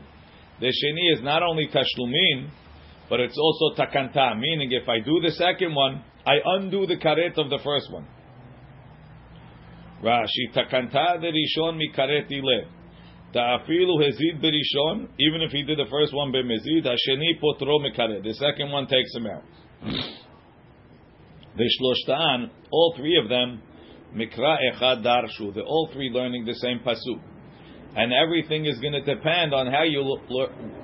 [0.61, 2.51] The sheni is not only tashlumin,
[3.09, 4.39] but it's also takanta.
[4.39, 8.07] Meaning, if I do the second one, I undo the karet of the first one.
[10.03, 12.69] Rashi takanta rishon mi karet ile.
[13.35, 15.09] Ta'afilu hezid berishon.
[15.19, 18.23] Even if he did the first one b'mezid, hasheni potro mekaret.
[18.23, 19.43] The second one takes him out.
[21.57, 23.63] The shloshtan, all three of them,
[24.15, 25.55] mikra echad darshu.
[25.55, 27.21] They're all three learning the same pasuk
[27.95, 30.19] and everything is going to depend on how you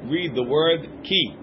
[0.05, 1.35] read the word key.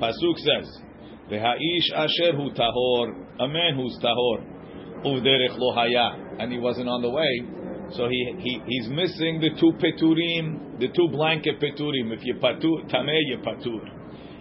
[0.00, 0.80] Pasuk says,
[1.29, 3.05] "V'ha'ish asher hu tahor,
[3.39, 7.61] a man who's tahor, u'derech lo haya, and he wasn't on the way,
[7.95, 12.13] so he, he he's missing the two peturim, the two blanket peturim.
[12.13, 13.83] If you patur tameh, you patur.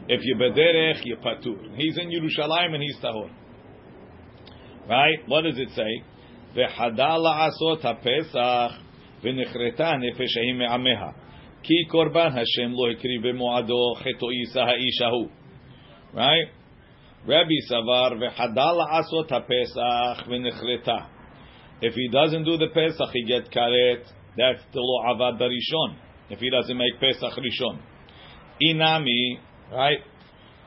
[0.08, 1.76] If you bederech, you patur.
[1.76, 3.30] He's in Yerushalayim and he's tahor.
[4.88, 5.18] Right?
[5.26, 6.02] What does it say?
[6.56, 8.86] V'hada la'asot ha-pesach
[9.22, 11.10] ונכרתה הנפש ההיא מעמיה.
[11.62, 15.28] כי קורבן השם לא הקריב במועדו חטאו יישא האיש ההוא.
[16.14, 16.48] Right?
[17.27, 21.07] Rabbi Savar asot haPesach v'nechreta.
[21.81, 24.03] If he doesn't do the Pesach, he gets karet.
[24.37, 25.97] That's the law avad rishon.
[26.29, 27.79] If he doesn't make Pesach rishon,
[28.61, 29.39] inami
[29.71, 29.99] right.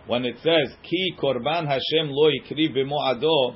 [0.08, 3.54] When it says ki korban Hashem lo ikri v'mo'ado,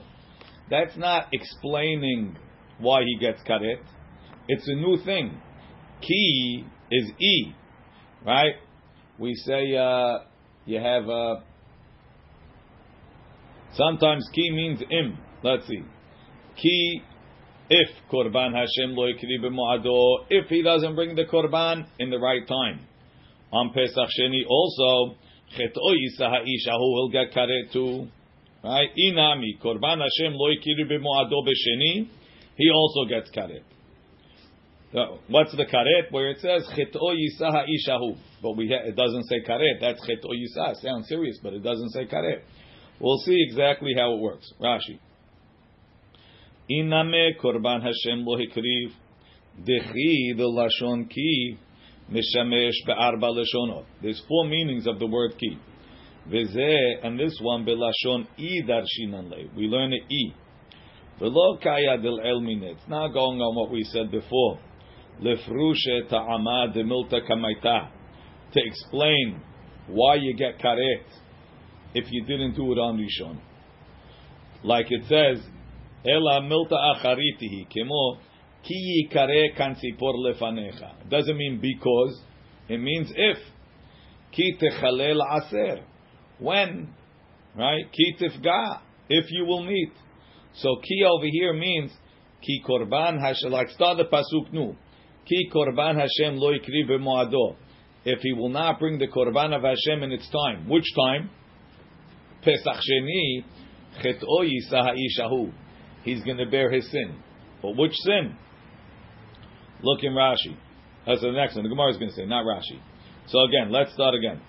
[0.71, 2.37] that's not explaining
[2.79, 3.83] why he gets karet.
[4.47, 5.41] It's a new thing.
[6.01, 7.53] Ki is e,
[8.25, 8.55] right?
[9.19, 10.19] We say uh,
[10.67, 11.43] you have a
[13.75, 15.19] sometimes ki means im.
[15.43, 15.83] Let's see.
[16.57, 17.03] Ki
[17.71, 22.87] if korban Hashem lo b'moado, if he doesn't bring the korban in the right time.
[23.53, 25.17] On Pesach Sheni also,
[25.57, 28.09] chet'o yisa will get karet too.
[28.63, 28.89] Right?
[29.09, 32.09] Inami, korban Hashem lo b'moado b'sheni,
[32.57, 33.63] he also gets karet.
[35.29, 36.11] What's the karet?
[36.11, 39.81] Where it says chit'o yisaha ishahu, but we it doesn't say karet.
[39.81, 40.75] That's chit'o yisah.
[40.77, 42.43] Sounds serious, but it doesn't say karet.
[43.03, 44.51] We'll see exactly how it works.
[44.61, 45.01] Rashi.
[46.71, 48.93] Iname korban Hashem lo hikriv
[49.67, 51.59] dechi the lashon ki
[52.11, 53.85] mishamesh be'arba lashonot.
[54.01, 55.59] There's four meanings of the word ki.
[56.31, 59.49] Veze and this one belashon i darshinan le.
[59.57, 60.35] We learn it i.
[61.21, 64.61] V'lo kaya del el It's not going on what we said before
[65.21, 67.91] lefrushe ta'ama demilta kamaita,
[68.53, 69.41] to explain
[69.89, 71.05] why you get karet
[71.95, 73.39] if you didn't do it on Rishon.
[74.65, 75.45] Like it says,
[76.05, 78.19] Ela milta acharitihi, kemo
[78.65, 81.09] ki yikare kansipor lefanecha.
[81.09, 82.21] Doesn't mean because,
[82.69, 83.39] it means if.
[84.33, 85.85] Ki techalel aser.
[86.39, 86.95] When,
[87.57, 87.85] right?
[87.93, 89.93] Ki tifga, if you will meet.
[90.55, 91.93] So ki over here means
[92.43, 94.75] ki korban hash, like start the pasuk nu.
[95.27, 97.57] Ki korban Hashem lo ikri b'moado.
[98.05, 101.31] If he will not bring the korban of Hashem in its time, which time?
[102.44, 103.44] Pesach Sheni,
[104.02, 105.52] chet'o yisa ha'ishahu.
[106.04, 107.16] He's going to bear his sin.
[107.62, 108.36] But which sin?
[109.82, 110.56] Look in Rashi.
[111.06, 111.64] That's the next one.
[111.64, 112.80] The Gemara is going to say, not Rashi.
[113.28, 114.42] So again, let's start again.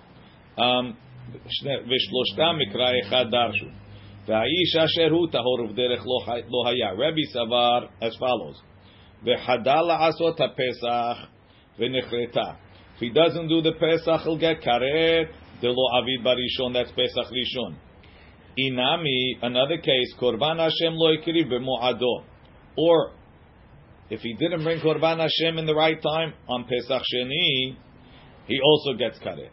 [0.57, 0.97] Um,
[1.65, 3.67] ושלושתם מקרא אחד דרשו.
[4.27, 6.91] והאיש אשר הוא טהור ובדרך לא היה.
[6.93, 8.63] רבי סבר as follows.
[9.25, 11.29] V'hadal la'asot ha-pesach
[11.79, 12.57] v'nechreta.
[12.95, 15.29] If he doesn't do the Pesach, he'll get karet.
[15.64, 17.78] Delo avid barishon, that's Pesach rishon.
[18.60, 22.26] Inami, another case, korban Hashem lo ikri b'mu'ado.
[22.78, 23.12] Or,
[24.10, 27.78] if he didn't bring korban Hashem in the right time, on Pesach sheni,
[28.46, 29.52] he also gets karet.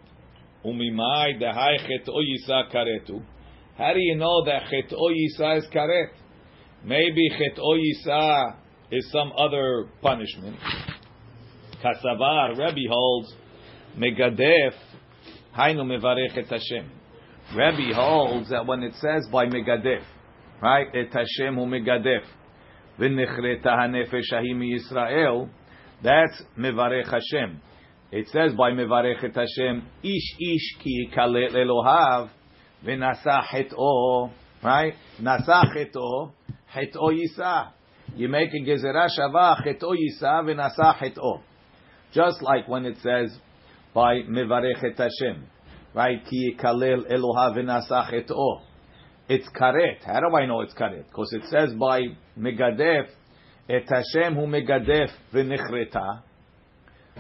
[0.67, 3.23] Umimai dehai chet'o yisa karetu.
[3.79, 6.11] How do you know that chet'o yisa is karet?
[6.85, 8.57] Maybe chet'o yisa
[8.91, 10.57] is some other punishment.
[11.85, 13.33] Kasavar, Rabbi holds,
[13.97, 14.73] Megadef,
[15.57, 16.91] Hainu Mevarech et Hashem.
[17.57, 20.03] Rabbi holds that when it says by Megadef,
[20.63, 22.23] right, et Hashem hu Megadef,
[22.99, 25.49] v'nechreta hanefesh ahim Yisrael,
[26.03, 27.61] that's Mevarech Hashem.
[28.13, 32.31] It says by Mevarech et Hashem, Ish ish ki yikalet Elohav,
[32.85, 34.31] v'nasa chet'o,
[34.63, 36.33] right, nasa chet'o,
[36.73, 37.71] chet'o yisah.
[38.15, 41.43] You make a gezerah shava chet'o yisa v'nasa chet'o.
[42.13, 43.37] Just like when it says
[43.95, 45.47] by Mevarechet Hashem,
[45.95, 46.25] right?
[46.29, 48.63] Ki yikalel Eloha v'nasach et o.
[49.29, 50.05] It's karet.
[50.05, 51.07] How do I know it's karet?
[51.07, 52.01] Because it says by
[52.39, 53.07] Megadef,
[53.69, 56.23] et Hashem hu Megadef v'nichreta.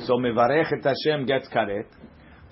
[0.06, 1.86] So Mevarechet Hashem gets karet.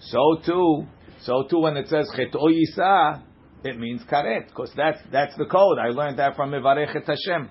[0.00, 0.86] So too,
[1.22, 3.22] so too when it says Chet o Yisa,
[3.64, 4.48] it means karet.
[4.48, 5.78] Because that's, that's the code.
[5.78, 7.50] I learned that from Mevarechet Hashem.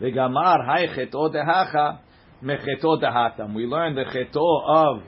[0.00, 2.00] V'gamar hay Chet o dehacha
[2.42, 3.54] mecheto.
[3.54, 5.02] We learn the cheto of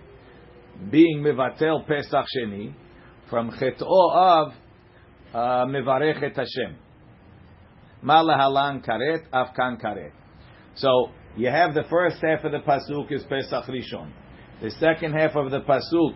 [0.90, 2.74] being mevatel Pesach Sheni
[3.30, 4.52] from cheto of
[5.32, 6.76] uh, mevarechet Hashem.
[8.04, 10.12] Malahalan karet, afkan karet.
[10.74, 14.10] So you have the first half of the pasuk is Pesach Rishon.
[14.60, 16.14] The second half of the pasuk,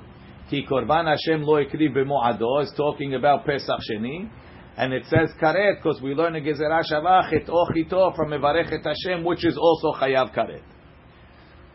[0.51, 4.29] ki korban Hashem lo ikri b'moado, is talking about Pesach Sheni.
[4.77, 9.47] And it says karet because we learn a gezerah shavach et from mevarechet Hashem, which
[9.47, 10.63] is also chayav karet.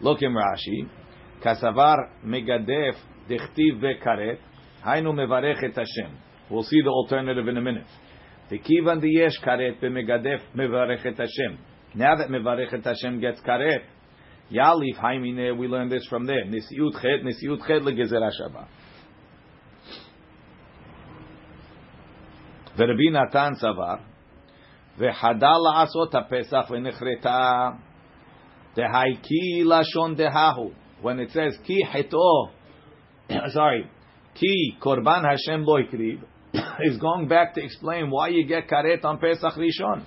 [0.01, 0.88] Look in Rashi.
[1.45, 2.95] Kasavar megadef
[3.29, 4.38] dichtiv vekaret.
[4.85, 6.16] Hainu mevarech et Hashem.
[6.51, 7.87] We'll see the alternative in a minute.
[8.51, 11.59] Tekivan diyesh karet b'megadef mevarech et Hashem.
[11.95, 13.85] Now that mevarech et Hashem gets karet,
[14.53, 16.45] yalif haimine, we learn this from there.
[16.45, 18.66] Nisiut chet, nisiut chet legezer hashava.
[22.79, 23.97] ורבי נתן סבר,
[24.99, 27.71] וחדל לעשות הפסח ונחרטה
[28.76, 30.74] Dehaiki lashon dehahu.
[31.02, 32.50] When it says ki heto,
[33.54, 33.90] sorry,
[34.36, 35.78] ki korban Hashem lo
[36.82, 40.06] is going back to explain why you get karet on Pesach Rishon.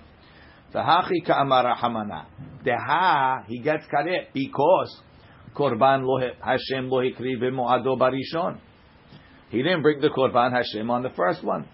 [0.75, 2.27] Tahachi ka'amar hamana.
[2.65, 5.01] Deha, he gets karet because
[5.55, 8.59] korban lo Hashem lo hikriv moado barishon.
[9.51, 11.69] He didn't bring the korban Hashem on the first one.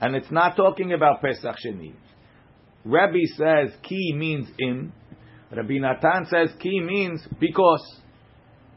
[0.00, 1.94] And it's not talking about Pesach Sheni.
[2.84, 4.92] Rabbi says ki means in,
[5.54, 8.00] Rabbi Natan says ki means because.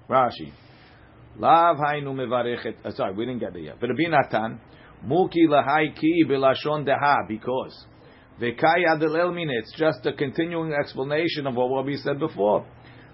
[0.09, 0.51] Rashi.
[1.38, 2.75] Lav hainu mevarechet.
[2.83, 3.75] Uh, sorry, we didn't get there yet.
[3.79, 4.59] But Rabbi Natan,
[5.03, 7.85] muki lahai ki bilashon deha because.
[8.41, 9.49] Vekai adel min.
[9.49, 12.65] It's just a continuing explanation of what we said before.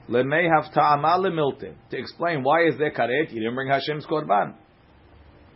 [0.10, 1.74] Lemei have ta'ama lemilte.
[1.91, 3.32] To explain why is there karet?
[3.32, 4.56] You didn't bring Hashem's korban.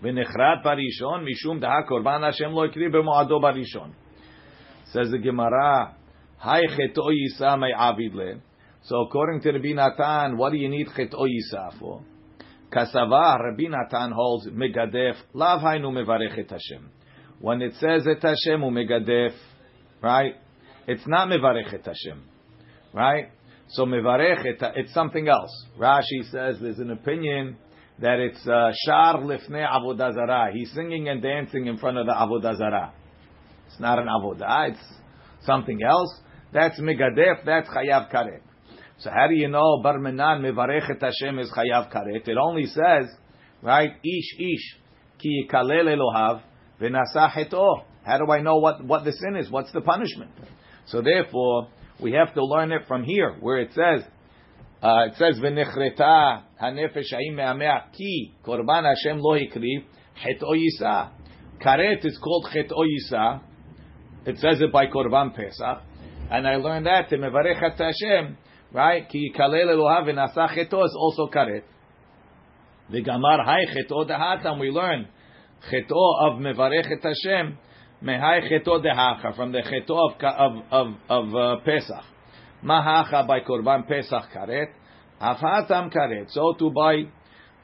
[0.03, 3.93] V'nechrat barishon mishum deha korban Hashem lo ikri b'moado barishon.
[4.93, 5.95] Says the Gemara.
[8.83, 12.03] So according to Rabbi Natan, what do you need chet yisa for?
[12.71, 16.91] Kasava, Rabbi Natan holds megadef, lav hainu mevarech Hashem.
[17.39, 19.29] When it says et Hashem u
[20.03, 20.35] right?
[20.87, 22.23] It's not mevarech et Hashem,
[22.93, 23.31] right?
[23.69, 25.65] So mevarech et, it's something else.
[25.79, 27.57] Rashi says there's an opinion
[27.99, 30.51] that it's uh, shar lifnei avodah zarah.
[30.53, 32.93] He's singing and dancing in front of the avodah zarah.
[33.65, 34.69] It's not an avodah.
[34.69, 34.79] It's
[35.43, 36.19] something else.
[36.55, 37.43] That's megadef.
[37.45, 38.39] That's chayav karet.
[38.99, 42.25] So how do you know barmenan mevarechet Hashem is chayav karet?
[42.25, 43.13] It only says,
[43.61, 43.91] right?
[43.91, 44.77] Ish ish
[45.19, 46.43] ki yikalel Elohav
[46.79, 47.83] v'nasah heto.
[48.05, 49.51] How do I know what, what the sin is?
[49.51, 50.31] What's the punishment?
[50.85, 51.67] So therefore,
[51.99, 54.03] we have to learn it from here, where it says,
[54.81, 59.83] uh, it says v'nechreta hanefesh ha'im me'amea ki korban Hashem lo hikriv
[60.23, 61.09] heto yisa.
[61.61, 63.41] Karet is called cheto yisa.
[64.25, 65.81] It says it by korban Pesach.
[66.29, 68.37] And I learned that to Mevarechat Hashem,
[68.71, 69.07] right?
[69.07, 71.63] Ki yikalel Elohav v'nasa cheto is also karet.
[72.91, 75.07] The Gamar hay cheto dehatam, we learn
[75.71, 77.57] cheto of Mevarechet Hashem,
[78.03, 82.03] mehai cheto dehacha, from the cheto of, of, of, of uh, Pesach.
[82.63, 84.69] Mahacha by Korban Pesach karet,
[85.21, 86.31] afatam karet.
[86.31, 87.03] So to by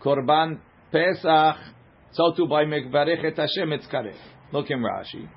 [0.04, 0.60] Korban
[0.92, 1.56] Pesach,
[2.12, 4.18] so to by Mevarechet Hashem, it's karet.
[4.54, 5.28] Look in Rashi.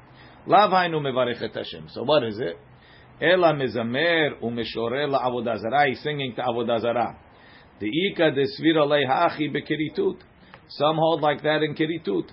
[0.47, 1.89] Lav hainu Mevarechet Hashem.
[1.89, 2.59] So what is it?
[3.21, 5.89] Ela mezamer umeshoreh la'avodah zarah.
[5.89, 7.17] He's singing to avodah zarah.
[7.81, 10.21] The ika desvira lehachi bekiritut.
[10.69, 12.31] Some hold like that in kiritut.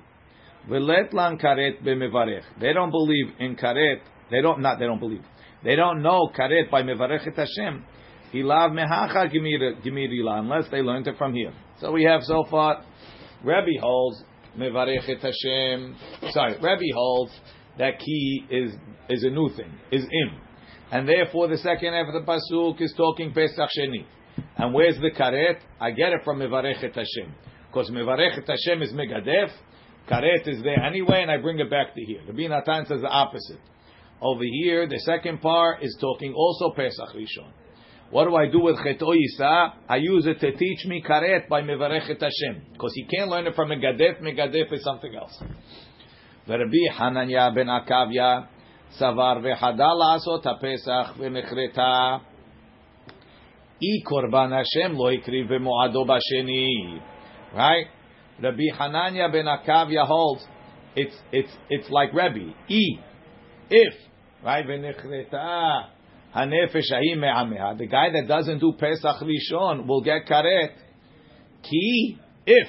[0.69, 2.43] Velet lan karet bemevarech.
[2.59, 4.01] They don't believe in karet.
[4.29, 4.79] They don't not.
[4.79, 5.23] They don't believe.
[5.63, 7.85] They don't know karet by mevarechet Hashem.
[8.33, 11.53] Ilav mehacha gimirila unless they learned it from here.
[11.79, 12.83] So we have so far.
[13.43, 14.23] Rabbi holds
[14.57, 15.95] mevarechet Hashem.
[16.31, 17.31] Sorry, Rabbi holds
[17.77, 18.71] that key is
[19.09, 19.71] is a new thing.
[19.91, 20.41] Is im.
[20.91, 24.05] And therefore, the second half of the pasuk is talking Pesach Sheni.
[24.57, 25.59] And where's the karet?
[25.79, 27.33] I get it from Mevarechet Hashem.
[27.67, 29.49] Because Mevarechet Hashem is Megadef,
[30.09, 32.21] karet is there anyway, and I bring it back to here.
[32.27, 33.61] Rabbi Natan says the opposite.
[34.21, 37.49] Over here, the second part is talking also Pesach Rishon.
[38.11, 39.73] What do I do with Cheto Yisa?
[39.87, 42.65] I use it to teach me karet by Mevarechet Hashem.
[42.73, 44.21] Because he can't learn it from Megadef.
[44.21, 45.41] Megadef is something else.
[46.45, 48.47] Rabbi Hananya ben Akavya,
[48.90, 52.16] סבר וחדל לעשות הפסח ונחרטה
[53.78, 56.98] I korban Hashem lo ikriv b'moado b'sheni.
[57.54, 57.86] Right?
[58.42, 60.46] Rabbi Hananya ben Akavya holds
[60.94, 62.54] it's it's it's like Rebbe.
[62.70, 62.80] I
[63.68, 63.94] if
[64.42, 65.88] right v'nichreta
[66.34, 67.76] hanefesh ahim me'ameha.
[67.76, 70.70] The guy that doesn't do Pesach Rishon will get karet.
[71.62, 72.68] Ki if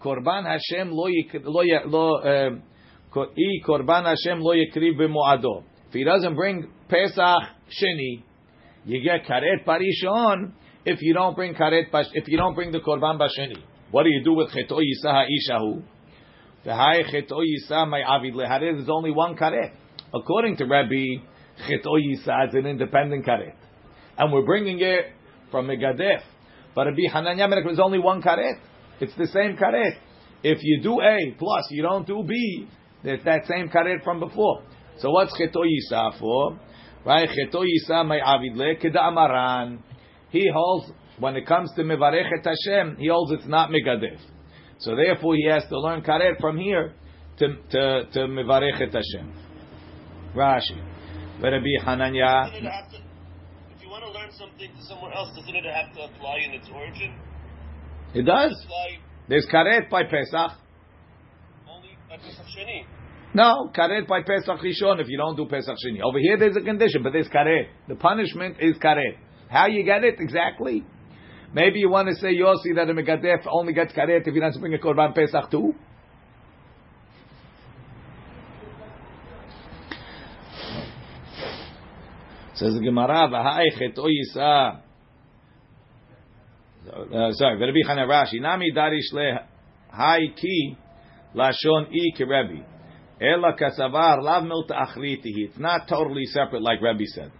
[0.00, 2.67] korban Hashem lo yik- lo ya- lo um, ko-
[3.13, 5.63] korban Hashem lo yikriv b'moado.
[5.87, 8.23] If he doesn't bring Pesach Sheni,
[8.85, 10.53] you get karet parishon.
[10.85, 14.23] If you don't bring karet, if you don't bring the korban basheni, what do you
[14.23, 15.83] do with cheto yisa ha'ishahu?
[16.63, 18.77] The high cheto yisa my avid leharet.
[18.77, 19.71] There's only one karet.
[20.13, 21.21] According to Rabbi,
[21.67, 23.55] cheto yisa is an independent karet,
[24.17, 25.05] and we're bringing it
[25.51, 26.21] from Megadef.
[26.75, 28.59] But Rabbi Hananya ben there's only one karet.
[28.99, 29.97] It's the same karet.
[30.41, 32.67] If you do A plus you don't do B,
[33.03, 34.63] it's that same karet from before.
[34.99, 36.59] So what's cheto yisa for?
[37.05, 39.79] Right, cheto yisa my avid le amaran.
[40.29, 44.19] He holds when it comes to mevarechet Hashem, he holds it's not megadef.
[44.79, 46.93] So therefore, he has to learn karet from here
[47.39, 49.33] to to to mevarechet Hashem.
[50.35, 50.77] Rashi,
[51.41, 52.51] Rabbi Hananya.
[52.51, 52.97] Doesn't it have to,
[53.75, 56.51] if you want to learn something to somewhere else, doesn't it have to apply in
[56.51, 57.15] its origin?
[58.13, 58.55] It does.
[59.27, 60.51] There's karet by Pesach.
[61.69, 61.98] only at Pesach Sheni.
[63.33, 66.01] No, karet by Pesach Rishon if you don't do Pesach Sheni.
[66.03, 67.67] Over here there's a condition, but there's karet.
[67.87, 69.17] The punishment is karet.
[69.49, 70.83] How you get it exactly?
[71.53, 74.59] Maybe you want to say Yossi that a Megadef only gets karet if he doesn't
[74.59, 75.75] bring a Korban Pesach too.
[82.55, 84.81] Says the Gemara, "V'hai cheto yisa."
[86.87, 89.47] Uh, sorry, Rabbi Chana Rashi, "Nami darish le
[89.91, 90.77] hai ki
[91.35, 92.63] lashon i kerebi."
[93.21, 95.49] Ela kasavar lav milta achritihi.
[95.49, 97.31] It's not totally separate like Rebbe said.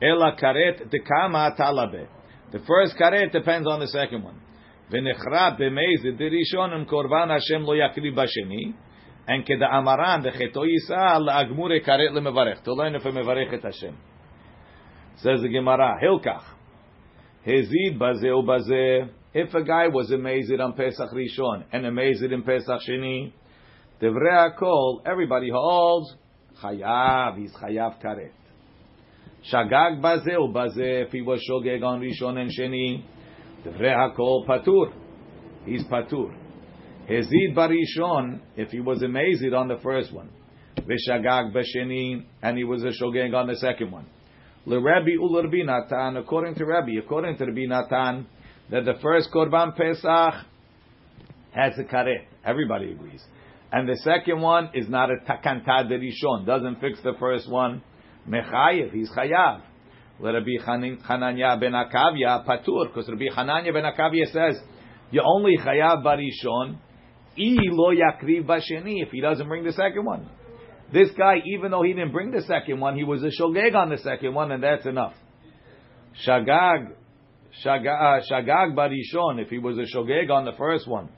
[0.00, 2.06] Ela karet dekama talabe.
[2.52, 4.40] The first karet depends on the second one.
[4.92, 8.74] V'nechra b'mezid dirishonim korban Hashem lo yakri b'sheni.
[9.26, 12.62] And keda amaran v'cheto yisa la'agmure karet lemevarech.
[12.62, 13.96] To learn if a mevarech et Hashem.
[15.16, 16.44] Says the Gemara, Hilkach.
[17.44, 19.10] Hezid bazeh bazeh.
[19.40, 23.32] If a guy was amazed on Pesach Rishon and amazed in Pesach Sheni,
[24.02, 26.12] Devrei Hakol, everybody holds
[26.60, 27.38] Chayav.
[27.38, 28.32] He's Chayav Karet.
[29.52, 31.06] Shagag bazeh bazeh.
[31.06, 33.04] If he was shogeg on Rishon and Sheni,
[33.64, 34.92] Devrei Hakol Patur.
[35.64, 36.34] He's Patur.
[37.08, 38.40] Hezid Barishon.
[38.56, 40.30] If he was amazed on the first one,
[40.78, 44.06] Vishagag Basheni, and he was a shogeg on the second one.
[44.66, 48.26] LeRabbi uLeRabbi Natan, according to Rabbi, according to Rabbi Natan,
[48.70, 50.44] that the first Korban Pesach
[51.52, 52.24] has a karet.
[52.44, 53.22] Everybody agrees.
[53.72, 57.82] And the second one is not a takanta derishon, doesn't fix the first one.
[58.28, 59.62] Mechayev, he's chayav.
[60.20, 64.60] Hanin- Hananya ben Akavya patur, because Rabbi Hananya ben Akavya says,
[65.10, 66.78] you only chayav barishon,
[67.36, 70.28] i lo yakriv basheni, if he doesn't bring the second one.
[70.92, 73.90] This guy, even though he didn't bring the second one, he was a shogeg on
[73.90, 75.12] the second one, and that's enough.
[76.26, 76.94] Shagag,
[77.64, 81.08] shagag, uh, shagag barishon, if he was a shogeg on the first one,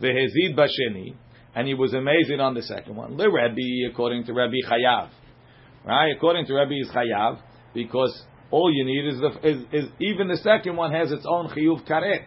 [0.00, 1.14] the hezid basheni,
[1.54, 3.16] and he was amazing on the second one.
[3.16, 5.10] The Rebbe, according to Rabbi Chayav,
[5.84, 6.12] right?
[6.16, 7.40] According to Rabbi is Chayav,
[7.74, 11.48] because all you need is the is, is even the second one has its own
[11.48, 12.24] chiyuv karet.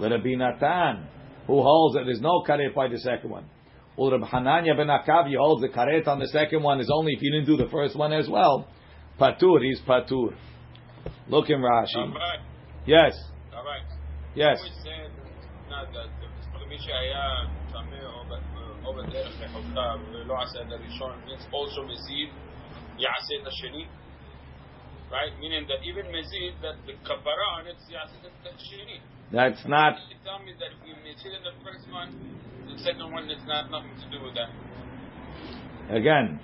[0.00, 1.06] The Rabbi Natan,
[1.46, 3.46] who holds that there's no karet by the second one.
[3.96, 7.22] Well, Rabbi Hananya ben Akavi holds the karet on the second one is only if
[7.22, 8.68] you didn't do the first one as well.
[9.20, 10.34] Patur, he's patur.
[11.29, 11.95] Look in Rashi.
[11.95, 12.43] Rabbi,
[12.85, 13.13] Yes,
[13.53, 13.79] Rabbi,
[14.35, 14.57] yes.
[14.63, 15.11] we said
[15.69, 16.29] not that the-
[16.69, 17.29] מי שהיה
[17.71, 22.29] טמא או ב- או בדרך רחוקה ולא עשה את הראשון, means also מזיד,
[22.97, 23.85] יעשה את השני.
[25.11, 25.33] Right?
[25.41, 28.99] Meaning that even מזיד, that the kapara on it, יעשה את השני.
[29.31, 32.11] That's not You tell me that if we mezid in the first one,
[32.67, 34.51] the second one has not nothing to do with that.
[35.89, 36.39] again.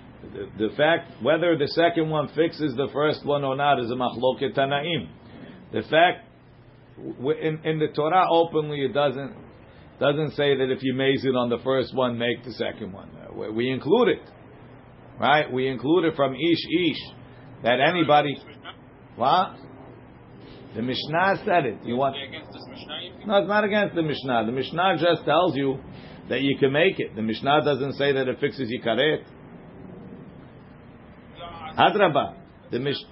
[0.59, 4.55] the, fact whether the second one fixes the first one or not is a machloket
[4.55, 5.09] tanaim.
[5.73, 6.27] The fact
[6.99, 9.35] in, in the Torah openly it doesn't
[9.99, 13.11] doesn't say that if you maze it on the first one, make the second one.
[13.17, 14.23] Uh, we- We include it,
[15.19, 15.51] right?
[15.53, 17.03] We include it from ish ish
[17.63, 18.35] that anybody.
[19.17, 19.57] What?
[20.75, 21.79] The Mishnah said it.
[21.85, 22.15] You want?
[23.27, 24.47] No, it's not against the Mishnah.
[24.47, 25.79] The Mishnah just tells you
[26.29, 27.15] that you can make it.
[27.17, 29.25] The Mishnah doesn't say that it fixes your karet.
[31.81, 32.35] Adraba.
[32.71, 33.07] The Mish-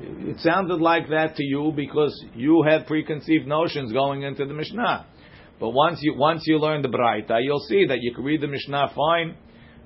[0.00, 5.06] it sounded like that to you because you had preconceived notions going into the Mishnah.
[5.60, 8.48] But once you once you learn the Braita, you'll see that you can read the
[8.48, 9.36] Mishnah fine,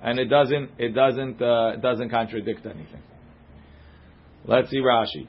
[0.02, 3.02] and it doesn't it doesn't uh, it doesn't contradict anything.
[4.44, 5.26] Let's see Rashi.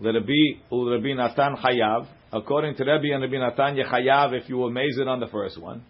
[0.00, 2.06] Rabbi Natan Chayav.
[2.32, 5.82] According to Rabbi and Rabbi Natan Yechayav, if you were mazed on the first one.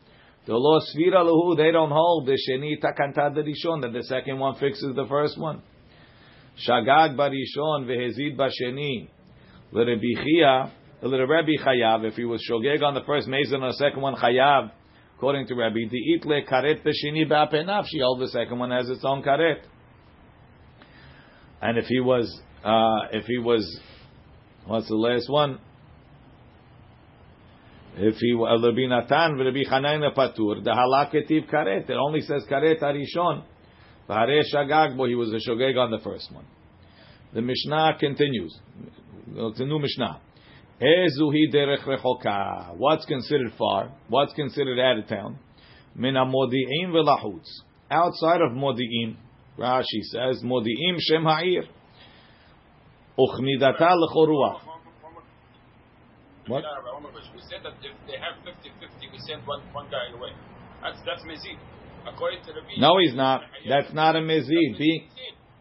[0.47, 4.55] The law Svira Lahu, they don't hold the Sheni Takanta Rishon, that the second one
[4.55, 5.61] fixes the first one.
[6.67, 9.09] Shagag Barishon Vehezid Basheni.
[9.73, 10.71] L'Rebbi Chia,
[11.03, 14.71] L'Rebbi Chayav, if he was Shogeg on the first mazed on the second one Chayav,
[15.17, 19.05] according to Rabbi, the Itle Karet Besheni Ba'apenav, she held the second one has its
[19.05, 19.63] own Karet.
[21.61, 23.81] And if he was, uh, if he was,
[24.65, 25.59] what's the last one?
[27.99, 31.89] If he uh, Rabbi Natan Rabbi Chanayna Patur, the halaketiv karet.
[31.89, 33.43] It only says karet arishon.
[34.09, 35.07] V'harei shagag bo.
[35.07, 36.45] He was a shogeg on the first one.
[37.33, 38.55] The Mishnah continues.
[39.35, 40.21] It's a new Mishnah.
[40.81, 42.77] Ezuhi derech rechoka.
[42.77, 43.93] What's considered far?
[44.09, 45.39] What's considered out of town?
[45.95, 47.49] Min modi'im velahutz.
[47.91, 49.17] Outside of modi'im,
[49.59, 51.65] Rashi says modi'im shem ha'ir.
[53.19, 54.66] Uchnidata lechoruach.
[56.47, 56.63] What?
[57.35, 60.31] We said that if they have 50-50, we send one, one guy away.
[60.83, 61.59] That's, that's mezid.
[62.07, 63.43] According to the No, he's not.
[63.69, 64.79] That's not a mezid.
[64.79, 65.09] Being,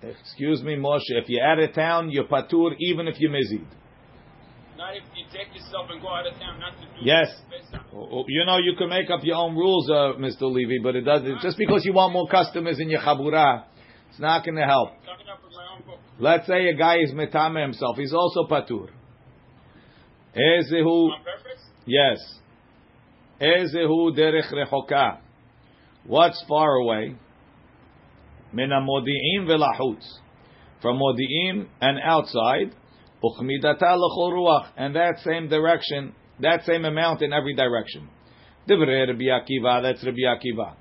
[0.04, 1.10] excuse me, Moshe.
[1.10, 3.66] If you're out of town, you're patur even if you're mezid.
[4.78, 7.28] Not if you take yourself and go out of town, not to do Yes.
[7.94, 10.42] Oh, You know, you can make up your own rules, uh, Mr.
[10.44, 11.42] Levy, but it doesn't.
[11.42, 13.64] Just because you want more customers in your chabura,
[14.10, 14.90] it's not going to help.
[15.06, 16.00] Coming up with my own book.
[16.20, 17.98] Let's say a guy is metame himself.
[17.98, 18.90] He's also patur.
[20.36, 21.10] Ezehu,
[21.86, 22.18] yes.
[23.40, 25.20] Ezehu derech rechoka.
[26.06, 27.16] What's far away?
[28.54, 30.06] Min modi'im velachutz.
[30.82, 32.76] From modi'im and outside.
[33.24, 34.68] Uchmidata ruach.
[34.78, 38.10] And that same direction, that same amount in every direction.
[38.70, 40.76] Divrei Rabbi Akiva, that's Rabbi Akiva.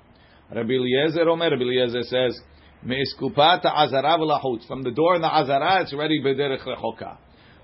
[0.53, 2.39] Rabbi Eliezer Omer, Rabbi Eliezer says,
[2.83, 4.67] Me'iskupat v'lachutz.
[4.67, 7.17] From the door in the azara, it's already b'derech rechoka.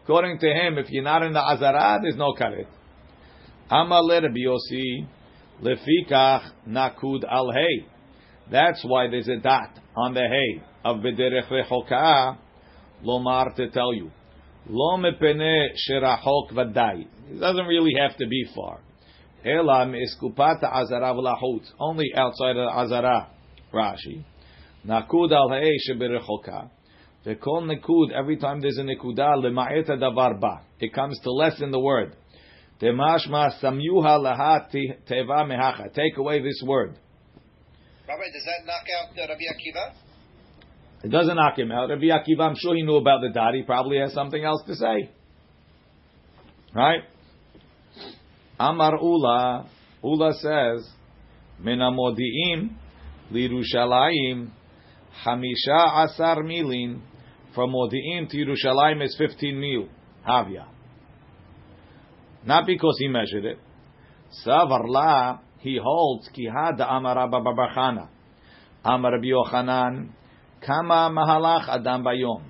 [0.04, 2.68] According to him, if you're not in the azara, there's no karet.
[3.70, 5.08] Amar le Rabbi Yossi,
[5.62, 7.86] lefikach nakud al hey.
[8.52, 12.38] That's why there's a dot on the hay of b'derech rechoka,
[13.06, 14.12] lomar to tell you.
[14.68, 17.06] Lo mepene sherachok vadai.
[17.30, 18.80] It doesn't really have to be far.
[19.46, 21.72] Ela me'iskupat azara v'lachutz.
[21.80, 23.30] Only outside of the azara.
[23.74, 24.26] Rashi.
[24.86, 26.70] Nakud al hey sheberechoka.
[27.26, 30.62] V'kol nekud, every time there's a nekuda, lema'et davar ba.
[30.80, 32.16] It comes to lessen the word.
[32.82, 34.68] Temashma samyuha laha
[35.08, 35.94] teva mehacha.
[35.94, 36.98] Take away this word.
[38.08, 39.94] Rabbi, does that knock out uh, Rabbi Akiva?
[41.04, 41.90] It doesn't knock him out.
[41.90, 43.54] Rabbi Akiva, I'm sure he knew about the dot.
[43.54, 45.12] He probably has something else to say.
[46.74, 47.02] Right?
[48.60, 49.70] Amar Ula.
[50.04, 50.90] Ula says,
[51.60, 52.72] Min amodi'im
[53.32, 54.50] lirushalayim
[55.24, 57.02] hamisha asar milin.
[57.54, 59.90] From Modi'im to Yerushalayim is 15 mil.
[60.28, 60.66] Havya.
[62.46, 63.60] Not because he measured it.
[64.46, 68.08] Savar la, he holds, ki hada amar Rabba bar bar Chana.
[68.86, 70.10] Amar Yochanan,
[70.66, 72.44] kama mahalach adam bayom.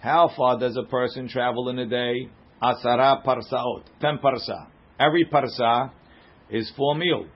[0.00, 2.28] How far does a person travel in a day?
[2.62, 4.66] Asara parsaot, ten parsa.
[4.98, 5.92] Every parsa
[6.50, 7.26] is four mil.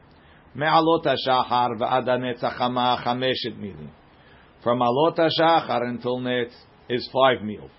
[0.54, 3.90] Me'alot hashachar netzachama chameshet milim.
[4.62, 6.52] From alot hashachar until netz
[6.88, 7.70] is five meals.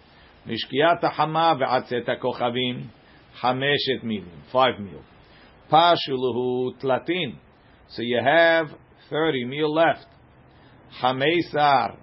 [0.48, 2.90] Mishkiyat hama ve'atzet kochavim
[3.42, 5.06] hameshet milim, five meals.
[5.72, 7.38] Pashuluhu tlatin.
[7.90, 8.68] So you have
[9.10, 10.06] 30 meal left.
[11.02, 11.98] Hamesar,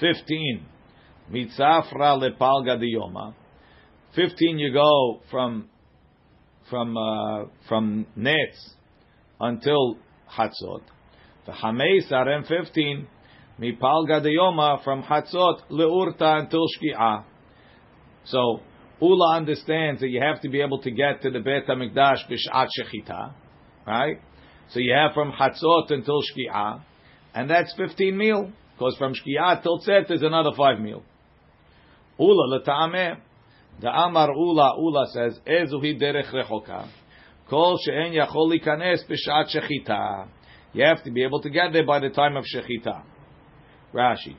[0.00, 0.66] 15.
[1.30, 3.34] Mitzafra lepalga diyoma.
[4.14, 5.68] 15 you go from
[6.70, 8.74] from uh, from Nets
[9.38, 9.96] until
[10.36, 10.82] Hatzot.
[11.46, 13.06] The Hameisar and 15
[13.60, 17.24] Mipal Gadayoma from Hatzot Leurta until Shki'ah.
[18.24, 18.60] So
[19.00, 22.68] Ula understands that you have to be able to get to the Beit Hamikdash b'shat
[22.78, 23.32] shechita,
[23.86, 24.20] right?
[24.70, 26.82] So you have from Hatzot until Shki'ah,
[27.34, 28.52] and that's fifteen meal.
[28.74, 31.02] Because from Shki'ah till Tzet is another five meal.
[32.18, 33.16] Ula l'taameh.
[33.80, 36.88] The Amar Ula Ula says Ezuhi derech rechoka.
[37.48, 40.28] Kol she'en yachol likanes b'shat shechita.
[40.74, 43.02] You have to be able to get there by the time of shechita.
[43.94, 44.36] Rashi,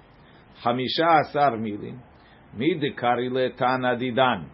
[0.64, 2.00] Hamisha asar milim,
[2.56, 4.50] midikari le'tana didan,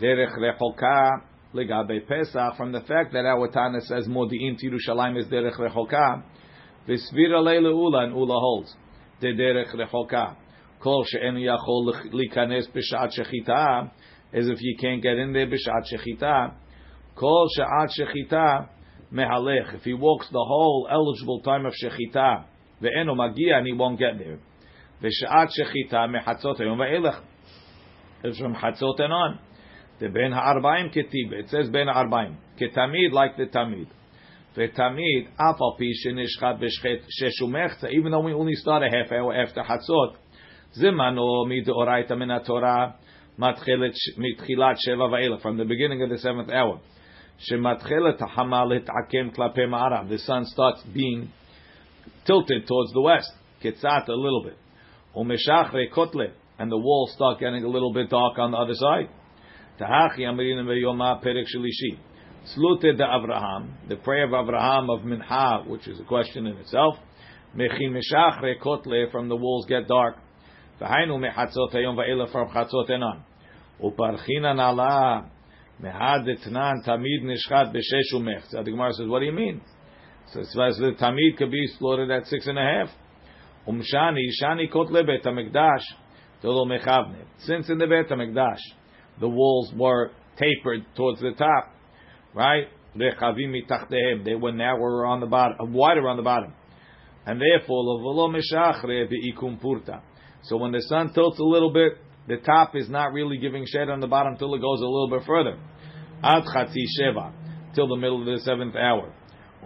[0.00, 1.22] derech rechoka,
[1.54, 6.22] legabe Pesach, from the fact that our Tana says Modi'in Tirushalayim is derech rechoka,
[6.88, 8.74] v'svira leile Ula, and Ula holds,
[9.20, 10.36] de derech rechoka,
[10.80, 13.90] kol she'en yachol likanes b'shat shechita,
[14.32, 16.54] as if you can't get in there b'shat shechita,
[17.14, 18.68] kol she'at shechita
[19.12, 22.44] mehalech, if he walks the whole eligible time of shechita,
[22.81, 24.39] ve'eno magia, and he won't get there,
[25.01, 27.21] v'shat shechita mechatzot hayom va'elech,
[28.23, 29.39] is from Chatzot and on.
[29.99, 31.31] The Ben Ha'arbaim Ketiv.
[31.33, 32.35] It says Ben Ha'arbaim.
[32.59, 33.87] Ketamid like the Tamid.
[34.55, 39.33] Vetamid, af al pi shenishchat b'shesh umechza, even though we only start a half hour
[39.33, 40.15] after Chatzot,
[40.77, 42.95] zimano midoraita min Torah,
[43.39, 46.79] מתחילת שבע ואילך, from the beginning of the seventh hour.
[47.37, 50.09] שמתחילת החמה להתעקם כלפי מערב.
[50.09, 51.29] The sun starts being
[52.26, 53.30] tilted towards the west,
[53.62, 54.56] kitzat a little bit.
[55.16, 59.08] Umeshachre kotle, and the wall start getting a little bit dark on the other side.
[59.80, 61.98] Tahachi Amarin Veyoma perik shlishi,
[62.56, 66.96] Slute de Avraham, the prayer of Avraham of Minha, which is a question in itself.
[67.56, 70.16] Mechin Meshachre kotle, from the walls get dark.
[70.80, 73.22] Vahainu Mechatzot Hayom Va'ela from Chatzot Enan.
[73.82, 75.30] Uparchina Nala.
[75.82, 78.44] Mehad Etnan Tamid Nishchat B'Sheshu Mech.
[78.50, 79.60] So the Gemara says, what do you mean?
[80.32, 82.88] So the tamid could be slaughtered at six and a half.
[83.68, 85.82] Umshani, shani kotle bet hamikdash,
[86.42, 87.24] tolo mechavne.
[87.40, 88.60] Since in the bet hamikdash,
[89.20, 91.72] the walls were tapered towards the top,
[92.34, 92.66] right?
[92.96, 96.52] They were narrower on the bottom, uh, wider on the bottom,
[97.26, 100.02] and therefore ulomishachre be'ikum porta.
[100.42, 101.98] So when the sun tilts a little bit,
[102.28, 105.10] the top is not really giving shade on the bottom till it goes a little
[105.10, 105.58] bit further.
[106.22, 107.32] Ad chati sheva
[107.74, 109.12] till the middle of the seventh hour.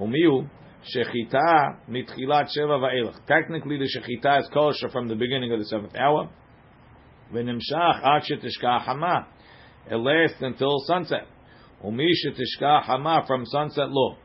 [0.00, 0.48] Umiu,
[0.94, 3.26] Shechita mitchilat sheva va'elach.
[3.26, 6.30] Technically, the shechita is kosher from the beginning of the seventh hour.
[7.32, 9.26] V'nimshach ad shetishka hama.
[9.90, 11.26] It lasts until sunset.
[11.84, 14.16] Umi shetishka hama from sunset lo.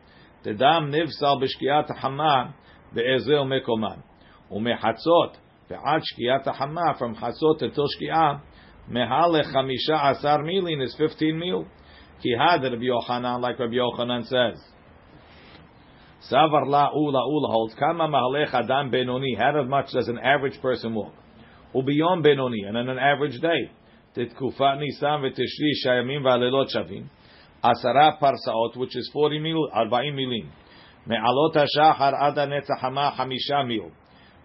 [0.46, 2.54] Tedam nivsal b'shkiat hama
[2.96, 4.04] ve'ezil mekoman.
[4.52, 5.36] Umehatzot
[5.70, 8.42] ve'ad shkiat hama from hatzot until shkiat
[8.90, 11.66] mehalech hamisha asar milin is 15 mil.
[12.22, 14.64] Ki Rabbi Yochanan, like Rabbi Yochanan says.
[16.32, 19.36] Savar la ula ula holds kama mahalech adam benoni.
[19.38, 21.14] How much does an average person walk?
[21.76, 23.72] Ubiyom benoni, and on an average day,
[24.16, 27.10] titkufa nisan v'tishri shayamim v'alelot shavim,
[27.64, 30.50] asara parsaot, which is forty mil, arba'im milim,
[31.08, 33.92] me'alot hashachar ad hanetzahama hamisha mil,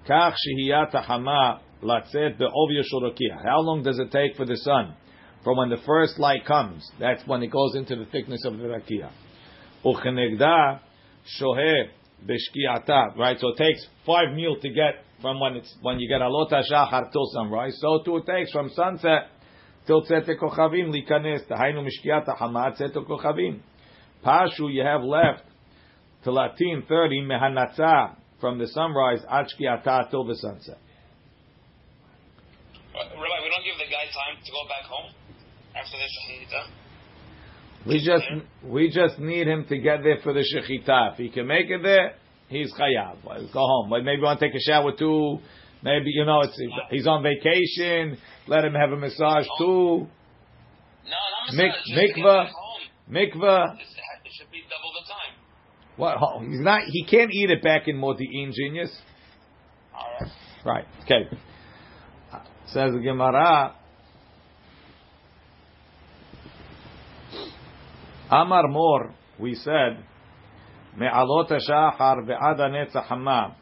[0.09, 3.45] kach shehiyat hama latzet be'ov yeshorokia.
[3.45, 4.95] How long does it take for the sun?
[5.45, 8.64] From when the first light comes, that's when it goes into the thickness of the
[8.64, 9.11] rakia.
[9.85, 10.81] Uchenegda
[11.41, 11.89] shohe
[12.26, 13.16] b'shkiata.
[13.16, 16.62] Right, so it takes five mil to get from when it's when you get alota
[16.70, 17.76] shachar till sunrise.
[17.81, 19.29] So too it takes from sunset
[19.87, 21.47] till tzete kochavim likanes.
[21.49, 23.61] Tahainu mishkiata hama tzete kochavim.
[24.24, 25.45] Pashu you have left
[26.24, 30.79] till latin thirty mehanatza from the sunrise Achkiata till the sunset.
[32.95, 35.12] Uh, Rabbi, we don't give the guy time to go back home
[35.74, 36.88] after the shechita.
[37.87, 38.24] We just
[38.64, 41.12] we just need him to get there for the shechita.
[41.12, 42.14] If he can make it there,
[42.49, 43.22] he's chayav.
[43.53, 43.91] Go home.
[43.91, 45.39] Maybe want to take a shower too.
[45.83, 46.61] Maybe you know it's
[46.91, 48.18] he's on vacation.
[48.47, 50.07] Let him have a massage too.
[51.05, 51.76] No, not massage.
[51.95, 52.49] Mik- mikvah,
[53.11, 53.74] mikvah.
[53.79, 55.39] It should be double the time.
[55.97, 56.16] What?
[56.20, 56.83] oh, He's not.
[56.87, 58.91] He can't eat it back in Modi'in, genius.
[59.95, 60.31] All right.
[60.64, 60.85] Right.
[61.05, 61.29] Okay.
[62.66, 63.74] Says the Gemara.
[68.31, 70.05] Amar Mor, we said,
[70.97, 73.57] Me'alot shachar ve'ada netzach hama.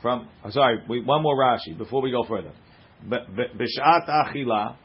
[0.00, 2.52] From sorry, we, one more Rashi before we go further.
[3.06, 4.76] B'shat achila.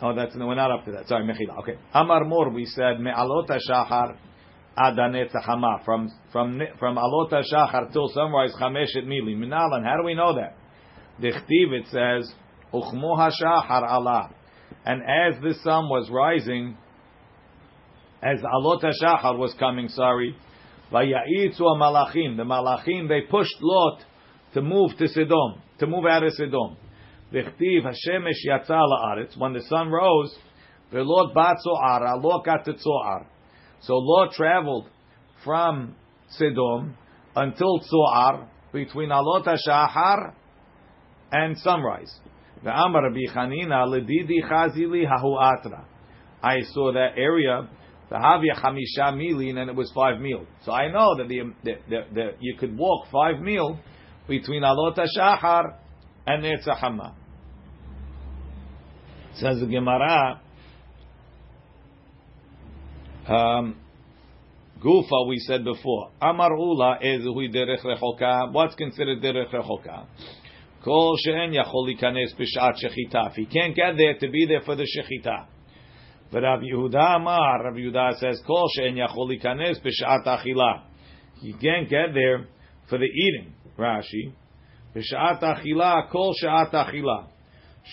[0.00, 1.08] Oh, that's no, we're not up to that.
[1.08, 1.58] Sorry, mechila.
[1.60, 1.76] Okay.
[1.92, 4.16] Amar Mor, we said Me'alot shachar
[4.78, 5.80] adanet hama.
[5.84, 9.36] From from from alot shachar till sunrise chameshet mili.
[9.36, 9.84] Minalan.
[9.84, 10.56] How do we know that?
[11.20, 12.32] The chtiv it says
[12.72, 14.30] uchmo hashachar Allah.
[14.84, 16.76] And as the sun was rising,
[18.22, 20.36] as alot shachar was coming, sorry,
[20.92, 22.36] vayayitzu malachim.
[22.36, 24.00] The malachim they pushed Lot
[24.54, 26.76] to move to Sidom, to move out of Sidom.
[27.32, 29.36] V'chtiv Hashemesh yatza la'aretz.
[29.36, 30.34] When the sun rose,
[30.90, 33.26] the Lord bat zo'ar, Lot got to zo'ar.
[33.80, 34.88] So Lot traveled
[35.44, 35.94] from
[36.40, 36.94] Sidom
[37.36, 40.34] until Tzoar, between Alot HaShahar
[41.32, 42.12] and sunrise.
[42.64, 45.86] The Amar Rabbi Chanina ledidi chazili hahu atra.
[46.42, 47.68] I saw that area,
[48.10, 50.46] the Havya Chamisha Milin, and it was five mil.
[50.64, 53.78] So I know that the, the, the, the you could walk five mil
[54.26, 55.76] between Alot HaShahar
[56.26, 57.14] and Netzahama.
[59.34, 60.40] Says the Gemara,
[63.28, 63.76] um,
[64.82, 66.10] Gufa, we said before.
[66.20, 68.52] Amar Ula ezuhui derech rechoka.
[68.52, 70.06] What's considered derech rechoka?
[70.84, 73.30] Kol she'en yachol likanes b'shat shechita.
[73.30, 75.46] If he can't get there to be there for the shechita.
[76.32, 80.82] Rav Yehuda Amar, Rav Yehuda says, Kol she'en yacholi ikanes b'sha'at achila.
[81.40, 82.46] He can't get there
[82.88, 84.32] for the eating, Rashi.
[84.94, 87.28] B'sha'at achila, kol she'at achila.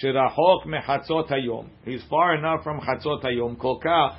[0.03, 1.69] Shirahok mechatzot hayom.
[1.85, 4.17] He's far enough from chatzot hayom, kol kach,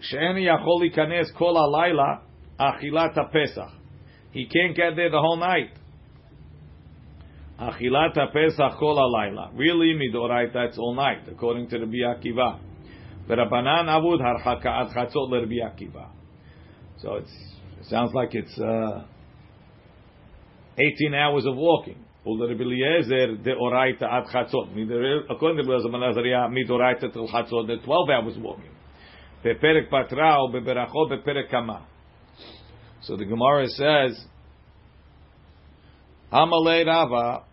[0.00, 2.20] she'en yacholi ikanes kol alayla
[2.60, 3.72] achilat haPesach.
[4.32, 5.70] He can't get there the whole night.
[7.60, 9.50] Achilata Pesach kol alayla.
[9.56, 12.58] Really, midoraita, it's all night, according to Rabbi Akiva.
[13.28, 16.10] V'rabanan avud harchaka ad chatzot l'Rabbi Akiva.
[16.98, 17.26] So it
[17.88, 19.04] sounds like it's uh,
[20.78, 22.04] 18 hours of walking.
[22.24, 22.64] According to
[25.64, 28.70] Rabbi Zamanazariah midoraita till chatzot, they're 12 hours walking.
[29.44, 31.86] Beperek patra or beberachot beperek kama.
[33.02, 34.26] So the Gemara says,
[36.36, 37.44] Amalei Rava,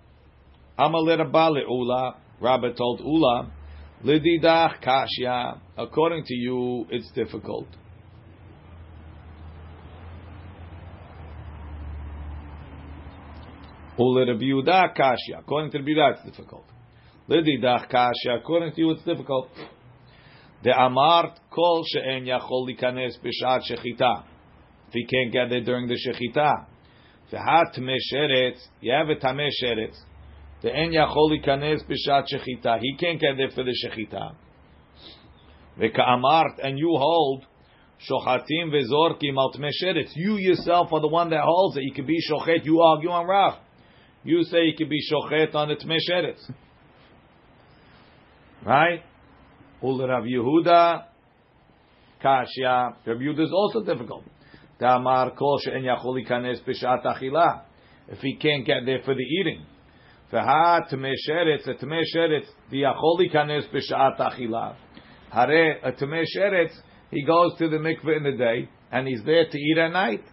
[0.78, 3.50] Amalei Rabba Ula, Rabba told Ula,
[4.04, 7.68] Lididach Kashya, according to you, it's difficult.
[13.98, 16.66] Ula Rabbi Kashya, according to Rabbi it's difficult.
[17.30, 19.48] Lididach Kashya, according to you, it's difficult.
[20.62, 24.24] The Amart Kol She'en Yachol Likanes B'Shat Shechita.
[24.90, 26.72] If he can't get there during the Shechita.
[27.34, 29.50] V'hat Mesheretz, you have a Tameh.
[30.62, 32.80] The En Yachol Likanes B'Shat Shechita.
[32.80, 34.36] He can't get there for the Shechita.
[35.80, 37.46] V'ka'amart, and you hold
[38.08, 40.08] Shochatim V'Zorkim Al Tameh.
[40.16, 41.84] You yourself are the one that holds it.
[41.84, 43.58] You can be Shochet, you argue on Rav.
[44.24, 46.54] You say you can be Shochet on the Tameh.
[48.64, 49.02] Right?
[49.82, 51.06] Ul Rav Yehuda
[52.24, 52.96] Kashya.
[53.08, 54.24] Rav Yehuda is also difficult.
[54.84, 57.62] Damar kol she'en yachol ikanes b'shat achila.
[58.10, 59.66] If he can't get there for the eating.
[60.30, 64.76] V'ha tmei sheretz, tmei sheretz, the yachol ikanes b'shat achila.
[65.32, 66.74] Hare, a tmei sheretz,
[67.12, 70.26] he goes to the mikveh in the day, and he's there to eat at night.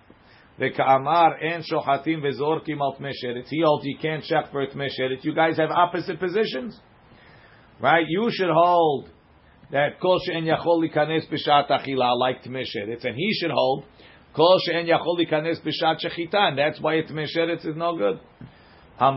[0.59, 3.47] Ve'ka'amar en shochatim ve'zorkim al tmei sheretz.
[3.51, 5.23] He holds you can't check for tmei sheretz.
[5.23, 6.77] You guys have opposite positions.
[7.81, 8.05] Right?
[8.09, 9.11] You should hold
[9.71, 13.85] that kol she'en yachol likanes b'shat achila like tmesheretz, and he should hold
[14.35, 18.21] kol she'en yachol b'shat shechita, that's why tmesheretz is no good.
[19.01, 19.13] Lo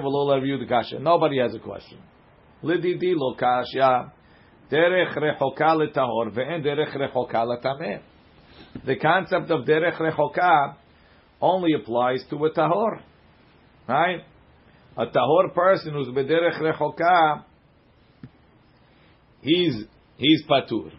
[0.00, 1.00] v'lo.
[1.00, 1.98] Nobody has a question.
[2.62, 2.76] Lo
[4.70, 5.76] derech rechoka
[6.32, 8.00] ve'en derech rechoka.
[8.84, 10.76] The concept of derech rechoka
[11.40, 13.00] only applies to a tahor,
[13.88, 14.20] right?
[14.96, 17.44] A tahor person who's bederech rechoka
[19.42, 19.84] he's
[20.16, 20.92] he's patur.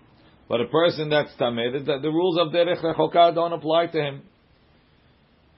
[0.48, 4.22] But a person that's tameh, the, the rules of derech rechoka don't apply to him.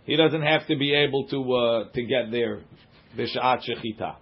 [0.06, 2.62] He doesn't have to be able to uh, to get there
[3.18, 4.16] b'shat shechita.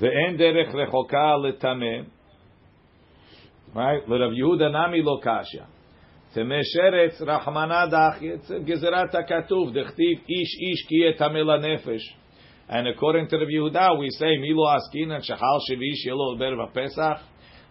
[0.00, 2.06] Ve'en derech rechoka letameh,
[3.74, 4.08] right?
[4.08, 5.66] L'Rav Yehuda nami lo kasha.
[6.36, 8.38] Temeh sheretz rachmana dachi.
[8.38, 9.74] It's gezerat hakatuv.
[9.74, 12.21] Dechtiv ish ish ki et nefesh.
[12.72, 17.18] And according to the Yehuda, we say Milo Askin and Shachal Shavish Yelo Berva Pesach.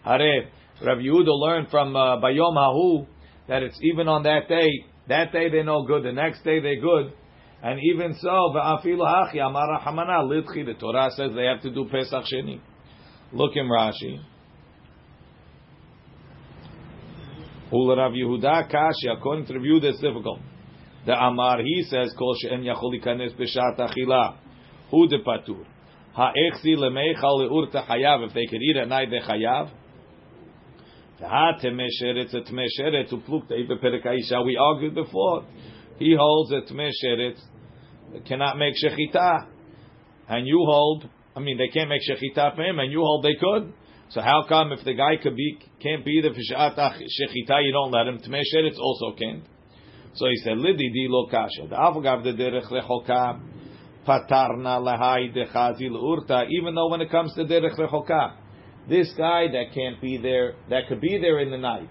[0.06, 0.48] Hare
[0.86, 3.08] Rav Yehuda learned from uh, Bayom Hahu
[3.48, 4.70] that it's even on that day.
[5.08, 6.04] That day they're no good.
[6.04, 7.14] The next day they're good.
[7.64, 10.64] And even so, va'afilu hachi amar hamana litchi.
[10.64, 12.62] The Torah says they have to do Pesach Sheni.
[13.34, 14.22] Look in Rashi.
[17.74, 19.08] Ul Rav Yehuda Kashi.
[19.18, 20.42] According to the Yehuda, it's difficult.
[21.08, 24.38] The Amar he says kol she'en yachol ikanes b'shat achila.
[24.92, 25.66] Who de patur?
[26.14, 28.28] Ha'echzi lemeichal leurta chayav.
[28.28, 29.72] If they could eat at night, they chayav.
[31.20, 34.46] Ha'temesheretz et temesheretz uplukta ibe perekaisha.
[34.46, 35.46] We argued before.
[35.98, 37.40] He holds that temesheretz
[38.28, 39.48] cannot make shechita,
[40.28, 41.08] and you hold.
[41.36, 43.74] I mean, they can't make shechita for him, and you hold they could.
[44.10, 47.92] So how come if the guy could be can't be the fishat shechita, you don't
[47.92, 48.18] let him?
[48.18, 49.44] Temesheretz also can't.
[50.16, 53.40] So he said, "Lidi di lo kasha." The avgav the derech rechoka
[54.08, 54.80] patarna
[55.34, 56.46] dechazil urta.
[56.50, 58.34] Even though when it comes to derech rechoka,
[58.90, 61.90] this guy that can't be there, that could be there in the night,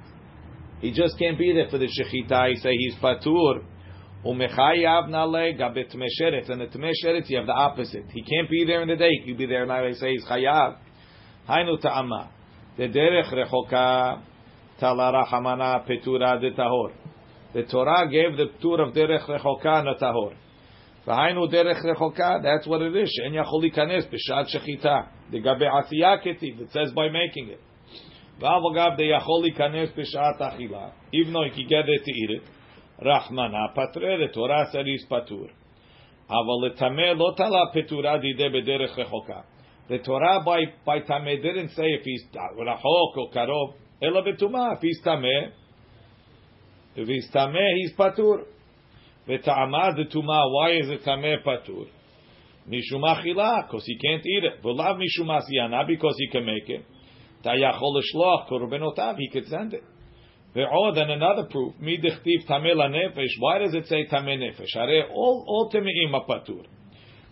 [0.80, 2.50] he just can't be there for the shechita.
[2.50, 3.64] He say he's patur.
[4.24, 8.04] Umechayav nale gabet mesheretz, and the mesheretz you have the opposite.
[8.12, 9.10] He can't be there in the day.
[9.10, 9.92] He can be there at night.
[9.92, 10.78] They say he's chayav.
[11.48, 12.30] Hainu ta'ama.
[12.76, 14.22] The derech rechoka
[14.80, 16.92] talara hamana petura de tahor.
[17.52, 20.34] The Torah gave the tour of derech rechoka na tahor.
[21.10, 23.10] That's what it is.
[23.10, 25.08] She'en yachol ikanes b'shat shechita.
[25.32, 26.60] The gabe asiya ketiv.
[26.60, 27.60] It says by making it.
[28.40, 29.32] Achila.
[31.12, 32.42] Even though he can get it to eat it.
[33.04, 34.18] Rahmana patre.
[34.18, 35.50] The Torah said he's patur.
[36.30, 39.42] Aval letameh lo tala petura dide b'derech rechoka.
[39.88, 43.74] The Torah by by tameh didn't say if he's rachok or karov.
[44.00, 44.76] Ela betuma.
[44.76, 45.50] If he's tameh,
[46.94, 48.44] if he's tameh, he's patur.
[49.28, 50.52] V'ta'amad the tuma.
[50.52, 51.86] Why is it tameh patur?
[52.68, 54.62] Mishum achila, because he can't eat it.
[54.62, 56.84] V'lav mishum asiyana, because he can make it.
[57.42, 59.16] Ta'yachol l'shloch korbenotav.
[59.18, 59.84] He could send it.
[60.54, 61.74] Ve'od, and another proof.
[61.80, 63.38] Mi dichtiv tameh nefesh.
[63.38, 64.74] Why does it say tameh nefesh?
[64.74, 66.66] Hare all all temeim patur.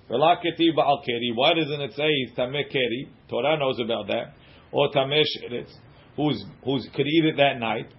[0.08, 1.32] V'la ketiv ba'al keri.
[1.34, 3.08] Why doesn't it say he's tameh keri?
[3.28, 4.34] Torah knows about that.
[4.72, 5.70] Or tameh sheretz.
[6.16, 7.92] Who's who's could eat it that night?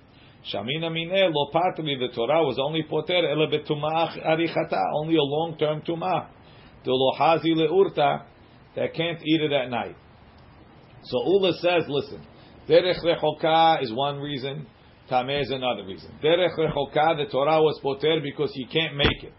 [0.46, 1.98] Shamina mineh lo patri.
[2.00, 4.82] The Torah was only poter ele betumah arichata.
[4.96, 6.30] Only a long term tumah.
[6.86, 8.24] The lo hazi leurta
[8.76, 9.96] that can't eat it at night.
[11.04, 12.26] So Ula says, listen,
[12.68, 14.68] derech rechoka is one reason.
[15.10, 16.12] Tameh is another reason.
[16.24, 19.34] Derech rechoka, the Torah was poter because you can't make it.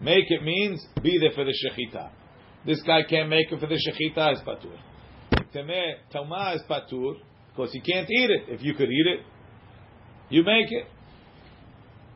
[0.00, 2.10] Make it means be there for the shechita.
[2.64, 4.78] This guy can't make it for the shechita is patur.
[5.54, 7.14] Tameh, tama is patur
[7.50, 8.42] because he can't eat it.
[8.48, 9.20] If you could eat it,
[10.32, 10.86] you make it.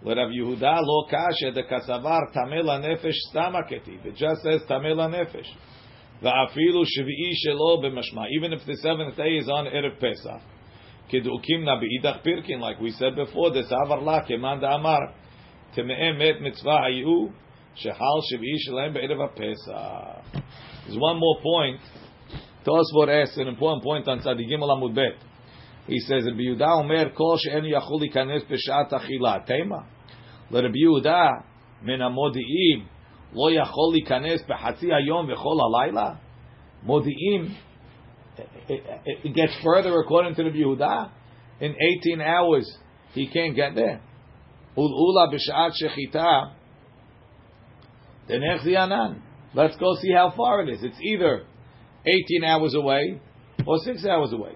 [0.03, 4.05] Let Rav Yehuda lo kasha the kasavar tamela nefesh stamaketi.
[4.05, 5.47] It just says tamela nefesh.
[6.23, 8.27] Va'afilu shvi'i shelo b'mashma.
[8.37, 10.41] Even if the seventh day is on erev Pesach.
[11.13, 15.15] Kedukim na beidach pirkin, like we said before, the savar la keman amar.
[15.77, 17.33] Teme'em met mitzvah hayu
[17.85, 20.43] shehal shvi'i shelem be'erev Pesach.
[20.87, 21.81] There's one more point.
[22.65, 25.17] Tosfot asks an important point on Tzadigim Amud Bet.
[25.88, 29.46] He says, Rabbi Yehuda Omer kol she'en yachul ikanes b'shat achila.
[29.46, 29.86] Tema.
[30.52, 31.28] לרבי יהודה
[31.82, 32.86] מן המודיעים
[33.34, 36.14] לא יכול להיכנס בחצי היום וכל הלילה?
[36.84, 37.46] מודיעים,
[39.26, 41.10] it gets further according to Rabbi Yehuda.
[41.62, 41.76] In
[42.10, 42.78] 18 hours
[43.14, 44.00] he can't get there.
[44.78, 46.40] ולאולה בשעת שחיטה,
[48.28, 49.14] then איך זה ענן?
[49.56, 50.84] Let's go see how far it is.
[50.84, 51.46] It's either
[52.06, 53.20] 18 hours away
[53.66, 54.56] or 6 hours away.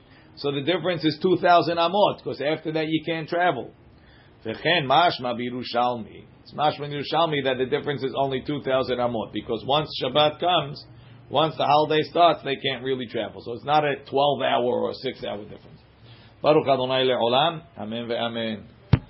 [0.35, 3.71] So the difference is 2,000 amot, because after that you can't travel.
[4.45, 5.35] V'chen mashma.
[5.37, 10.83] It's mashma in that the difference is only 2,000 amot, because once Shabbat comes,
[11.29, 13.41] once the holiday starts, they can't really travel.
[13.45, 15.79] So it's not a 12 hour or 6 hour difference.
[16.41, 17.61] Baruch Adonai le'olam.
[17.77, 18.63] Amen ve'amen.